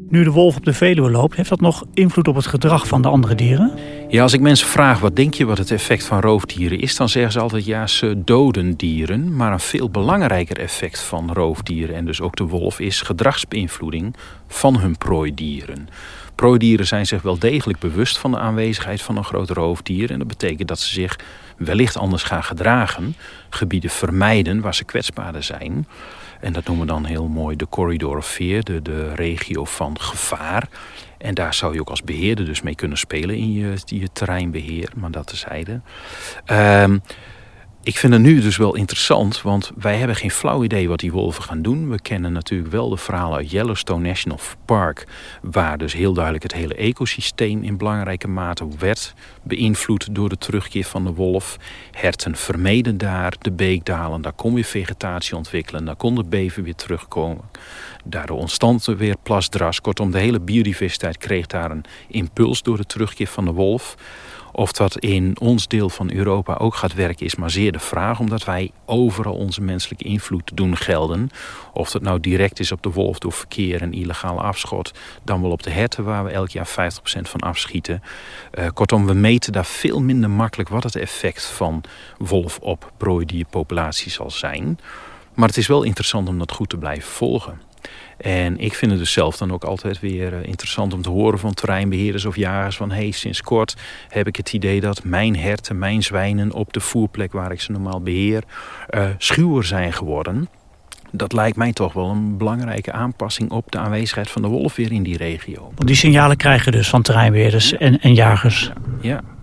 Nu 0.10 0.24
de 0.24 0.32
wolf 0.32 0.56
op 0.56 0.66
de 0.66 0.74
Veluwe 0.74 1.12
loopt, 1.12 1.36
heeft 1.36 1.50
dat 1.50 1.62
nog 1.62 1.86
invloed 1.94 2.28
op 2.28 2.36
het 2.36 2.48
gedrag 2.48 2.88
van 2.88 3.02
de 3.02 3.08
andere 3.08 3.36
dieren? 3.36 3.74
Ja, 4.08 4.22
als 4.22 4.34
ik 4.34 4.40
mensen 4.40 4.68
vraag 4.68 5.00
wat 5.00 5.16
denk 5.16 5.34
je 5.34 5.46
wat 5.46 5.58
het 5.58 5.72
effect 5.72 6.06
van 6.06 6.20
roofdieren 6.20 6.80
is, 6.80 6.96
dan 6.96 7.10
zeggen 7.10 7.32
ze 7.32 7.40
altijd 7.40 7.66
ja, 7.66 7.88
ze 7.88 8.22
doden 8.26 8.76
dieren. 8.76 9.36
Maar 9.36 9.52
een 9.52 9.60
veel 9.60 9.90
belangrijker 9.90 10.60
effect 10.60 11.02
van 11.02 11.34
roofdieren 11.34 11.96
en 11.96 12.06
dus 12.06 12.22
ook 12.22 12.36
de 12.36 12.44
wolf 12.44 12.80
is 12.80 13.02
gedragsbeïnvloeding 13.02 14.16
van 14.48 14.80
hun 14.80 14.98
prooidieren. 14.98 15.90
Prooidieren 16.36 16.88
zijn 16.88 17.06
zich 17.06 17.22
wel 17.22 17.40
degelijk 17.40 17.80
bewust 17.80 18.18
van 18.18 18.32
de 18.32 18.38
aanwezigheid 18.38 19.02
van 19.02 19.18
een 19.18 19.24
groot 19.24 19.50
roofdier. 19.50 20.12
En 20.12 20.20
dat 20.20 20.28
betekent 20.28 20.68
dat 20.68 20.80
ze 20.80 20.94
zich 20.94 21.20
wellicht 21.58 21.98
anders 21.98 22.24
gaan 22.24 22.44
gedragen, 22.44 23.16
gebieden 23.50 23.90
vermijden 23.90 24.62
waar 24.62 24.76
ze 24.76 24.84
kwetsbaarder 24.84 25.44
zijn. 25.44 25.88
En 26.40 26.54
dat 26.54 26.66
noemen 26.66 26.86
we 26.86 26.92
dan 26.92 27.06
heel 27.06 27.28
mooi 27.28 27.56
de 27.56 27.68
corridor 27.70 28.18
of 28.18 28.28
fear, 28.28 28.64
de, 28.64 28.82
de 28.82 29.14
regio 29.14 29.66
van 29.66 30.00
gevaar. 30.00 30.70
En 31.18 31.34
daar 31.34 31.54
zou 31.54 31.74
je 31.74 31.80
ook 31.80 31.90
als 31.90 32.04
beheerder 32.04 32.46
dus 32.46 32.62
mee 32.62 32.76
kunnen 32.76 32.98
spelen 32.98 33.36
in 33.36 33.54
je, 33.54 33.74
je 33.86 34.10
terreinbeheer, 34.14 34.92
maar 34.96 35.12
dat 35.12 35.28
tezijde. 35.28 35.82
Um, 36.52 37.02
ik 37.90 37.98
vind 37.98 38.14
het 38.14 38.22
nu 38.22 38.42
dus 38.42 38.58
wel 38.58 38.76
interessant, 38.76 39.42
want 39.42 39.72
wij 39.76 39.98
hebben 39.98 40.16
geen 40.16 40.32
flauw 40.32 40.64
idee 40.64 40.90
wat 40.90 41.00
die 41.00 41.12
wolven 41.12 41.44
gaan 41.44 41.62
doen. 41.62 41.90
We 41.90 42.02
kennen 42.02 42.32
natuurlijk 42.32 42.72
wel 42.72 42.90
de 42.90 42.98
verhalen 42.98 43.38
uit 43.38 43.52
Yellowstone 43.52 44.08
National 44.08 44.40
Park, 44.66 45.08
waar 45.42 45.78
dus 45.78 45.94
heel 45.94 46.14
duidelijk 46.14 46.44
het 46.44 46.54
hele 46.54 46.76
ecosysteem 46.76 47.64
in 47.64 47.78
belangrijke 47.78 48.28
mate 48.28 48.68
werd 48.80 49.14
beïnvloed 49.44 50.16
door 50.16 50.30
de 50.30 50.38
terugkeer 50.38 50.86
van 50.86 51.04
de 51.04 51.14
wolf. 51.14 51.58
Herten 51.92 52.36
vermeden 52.36 52.98
daar 52.98 53.36
de 53.40 53.52
beekdalen, 53.52 54.22
daar 54.22 54.34
kon 54.34 54.54
weer 54.54 54.64
vegetatie 54.64 55.36
ontwikkelen, 55.36 55.86
daar 55.86 55.96
kon 55.96 56.16
de 56.16 56.24
bever 56.24 56.64
weer 56.64 56.76
terugkomen. 56.76 57.44
Daardoor 58.04 58.38
ontstond 58.38 58.88
er 58.88 58.98
weer 58.98 59.16
plasdras. 59.24 59.82
Kortom, 59.82 60.12
de 60.12 60.20
hele 60.20 60.40
biodiversiteit 60.40 61.18
kreeg 61.18 61.48
daar 61.48 61.72
een 61.72 61.86
impuls 62.08 62.62
door 62.62 62.78
de 62.78 62.86
terugkeer 62.86 63.28
van 63.28 63.46
de 63.46 63.52
wolf. 63.52 63.96
Of 64.52 64.72
dat 64.72 64.98
in 64.98 65.36
ons 65.40 65.68
deel 65.68 65.90
van 65.90 66.12
Europa 66.12 66.54
ook 66.54 66.76
gaat 66.76 66.94
werken 66.94 67.26
is 67.26 67.36
maar 67.36 67.50
zeer 67.50 67.72
de 67.72 67.80
vraag. 67.80 68.20
Omdat 68.20 68.44
wij 68.44 68.72
overal 68.86 69.34
onze 69.34 69.62
menselijke 69.62 70.04
invloed 70.04 70.52
doen 70.54 70.78
gelden. 70.78 71.30
Of 71.74 71.92
dat 71.92 72.02
nou 72.02 72.20
direct 72.20 72.60
is 72.60 72.72
op 72.72 72.84
de 72.84 72.92
wolf 72.92 73.20
door 73.20 73.34
verkeer 73.34 73.82
en 73.82 73.94
illegale 73.94 74.42
afschot. 74.42 74.92
Dan 75.24 75.42
wel 75.42 75.52
op 75.52 75.64
de 75.64 75.72
herten 75.72 76.04
waar 76.04 76.24
we 76.24 76.32
elk 76.32 76.50
jaar 76.50 76.68
50% 76.68 76.72
van 77.22 77.40
afschieten. 77.40 78.04
Uh, 78.54 78.68
kortom, 78.74 79.06
we 79.06 79.14
meten 79.14 79.54
daar 79.54 79.66
veel 79.66 80.02
minder 80.02 80.30
makkelijk 80.30 80.70
wat 80.70 80.84
het 80.84 80.96
effect 80.96 81.46
van 81.46 81.84
wolf 82.18 82.60
op 82.62 82.92
prooidierpopulatie 82.98 84.12
zal 84.12 84.32
zijn. 84.32 84.80
Maar 85.34 85.48
het 85.48 85.58
is 85.58 85.68
wel 85.68 85.84
interessant 85.84 86.28
om 86.28 86.40
dat 86.40 86.52
goed 86.52 86.70
te 86.70 86.78
blijven 86.78 87.12
volgen. 87.12 87.62
En 88.18 88.58
ik 88.58 88.74
vind 88.74 88.92
het 88.92 89.00
dus 89.00 89.12
zelf 89.12 89.38
dan 89.38 89.54
ook 89.54 89.64
altijd 89.64 90.00
weer 90.00 90.34
eh, 90.34 90.48
interessant 90.48 90.94
om 90.94 91.02
te 91.02 91.10
horen 91.10 91.40
van 91.40 91.54
terreinbeheerders 91.54 92.26
of 92.26 92.36
jagers 92.36 92.78
van 92.78 92.92
hey, 92.92 93.12
sinds 93.12 93.42
kort 93.42 93.76
heb 94.10 94.28
ik 94.28 94.36
het 94.36 94.54
idee 94.54 94.82
dat 94.82 95.04
mijn 95.04 95.38
herten, 95.38 95.80
mijn 95.80 96.04
zwijnen 96.04 96.52
op 96.52 96.74
de 96.74 96.80
voerplek 96.80 97.32
waar 97.32 97.52
ik 97.52 97.62
ze 97.62 97.72
normaal 97.72 98.02
beheer, 98.02 98.44
uh, 98.90 99.04
schuwer 99.18 99.64
zijn 99.64 99.94
geworden. 99.94 100.50
Dat 101.12 101.34
lijkt 101.34 101.58
mij 101.58 101.74
toch 101.74 101.94
wel 101.94 102.10
een 102.10 102.38
belangrijke 102.38 102.92
aanpassing 102.92 103.52
op 103.52 103.72
de 103.72 103.78
aanwezigheid 103.78 104.30
van 104.30 104.42
de 104.42 104.48
wolf 104.48 104.76
weer 104.76 104.92
in 104.92 105.04
die 105.04 105.18
regio. 105.18 105.72
Die 105.76 105.96
signalen 105.96 106.38
krijgen 106.38 106.72
dus 106.72 106.90
van 106.90 107.02
terreinbeheerders 107.02 107.78
en, 107.78 108.00
en 108.00 108.14
jagers. 108.14 108.72
Ja, 109.02 109.10
ja, 109.10 109.10
ja. 109.10 109.39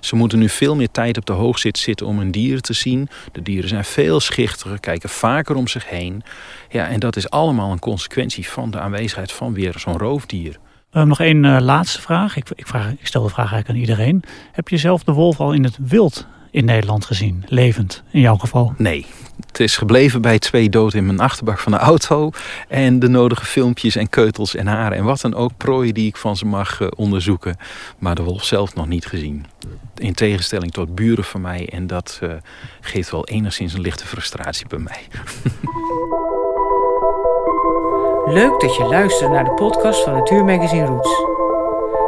Ze 0.00 0.16
moeten 0.16 0.38
nu 0.38 0.48
veel 0.48 0.76
meer 0.76 0.90
tijd 0.90 1.16
op 1.16 1.26
de 1.26 1.32
hoogzit 1.32 1.78
zitten 1.78 2.06
om 2.06 2.18
hun 2.18 2.30
dieren 2.30 2.62
te 2.62 2.72
zien. 2.72 3.08
De 3.32 3.42
dieren 3.42 3.68
zijn 3.68 3.84
veel 3.84 4.20
schichtiger, 4.20 4.80
kijken 4.80 5.08
vaker 5.08 5.56
om 5.56 5.68
zich 5.68 5.88
heen. 5.88 6.22
Ja, 6.68 6.88
en 6.88 7.00
dat 7.00 7.16
is 7.16 7.30
allemaal 7.30 7.72
een 7.72 7.78
consequentie 7.78 8.48
van 8.48 8.70
de 8.70 8.80
aanwezigheid 8.80 9.32
van 9.32 9.54
weer 9.54 9.74
zo'n 9.76 9.98
roofdier. 9.98 10.58
Uh, 10.92 11.02
nog 11.02 11.20
één 11.20 11.44
uh, 11.44 11.56
laatste 11.60 12.00
vraag. 12.00 12.36
Ik, 12.36 12.50
ik, 12.54 12.66
vraag. 12.66 12.90
ik 12.90 13.06
stel 13.06 13.22
de 13.22 13.28
vraag 13.28 13.52
eigenlijk 13.52 13.68
aan 13.68 13.88
iedereen. 13.88 14.22
Heb 14.52 14.68
je 14.68 14.76
zelf 14.76 15.04
de 15.04 15.12
wolf 15.12 15.40
al 15.40 15.52
in 15.52 15.64
het 15.64 15.78
wild 15.80 16.26
in 16.56 16.64
Nederland 16.64 17.04
gezien? 17.04 17.44
Levend, 17.48 18.02
in 18.10 18.20
jouw 18.20 18.36
geval? 18.36 18.74
Nee, 18.76 19.06
het 19.46 19.60
is 19.60 19.76
gebleven 19.76 20.22
bij 20.22 20.38
twee 20.38 20.68
doden 20.68 20.98
in 20.98 21.06
mijn 21.06 21.20
achterbak 21.20 21.58
van 21.58 21.72
de 21.72 21.78
auto. 21.78 22.30
En 22.68 22.98
de 22.98 23.08
nodige 23.08 23.44
filmpjes 23.44 23.96
en 23.96 24.08
keutels 24.08 24.54
en 24.54 24.66
haren 24.66 24.98
en 24.98 25.04
wat 25.04 25.20
dan 25.20 25.34
ook. 25.34 25.56
Prooien 25.56 25.94
die 25.94 26.06
ik 26.06 26.16
van 26.16 26.36
ze 26.36 26.46
mag 26.46 26.80
uh, 26.80 26.88
onderzoeken. 26.96 27.56
Maar 27.98 28.14
de 28.14 28.22
wolf 28.22 28.44
zelf 28.44 28.74
nog 28.74 28.86
niet 28.86 29.06
gezien. 29.06 29.46
In 29.96 30.14
tegenstelling 30.14 30.72
tot 30.72 30.94
buren 30.94 31.24
van 31.24 31.40
mij. 31.40 31.68
En 31.72 31.86
dat 31.86 32.20
uh, 32.22 32.32
geeft 32.80 33.10
wel 33.10 33.26
enigszins 33.26 33.72
een 33.72 33.80
lichte 33.80 34.06
frustratie 34.06 34.66
bij 34.66 34.78
mij. 34.78 35.00
Leuk 38.40 38.60
dat 38.60 38.76
je 38.76 38.84
luistert 38.84 39.30
naar 39.30 39.44
de 39.44 39.54
podcast 39.54 40.02
van 40.02 40.12
Natuurmagazine 40.12 40.86
Roots. 40.86 41.22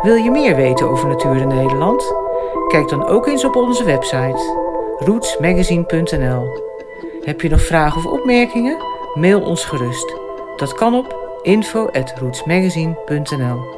Wil 0.02 0.14
je 0.14 0.30
meer 0.30 0.56
weten 0.56 0.88
over 0.88 1.08
natuur 1.08 1.36
in 1.36 1.48
Nederland? 1.48 2.27
Kijk 2.68 2.88
dan 2.88 3.06
ook 3.06 3.26
eens 3.26 3.44
op 3.44 3.56
onze 3.56 3.84
website 3.84 4.66
rootsmagazine.nl 4.98 6.62
Heb 7.20 7.40
je 7.40 7.48
nog 7.48 7.62
vragen 7.62 7.98
of 7.98 8.06
opmerkingen? 8.06 8.76
Mail 9.14 9.40
ons 9.40 9.64
gerust. 9.64 10.14
Dat 10.56 10.74
kan 10.74 10.94
op 10.94 11.38
info.rootsmagazine.nl 11.42 13.77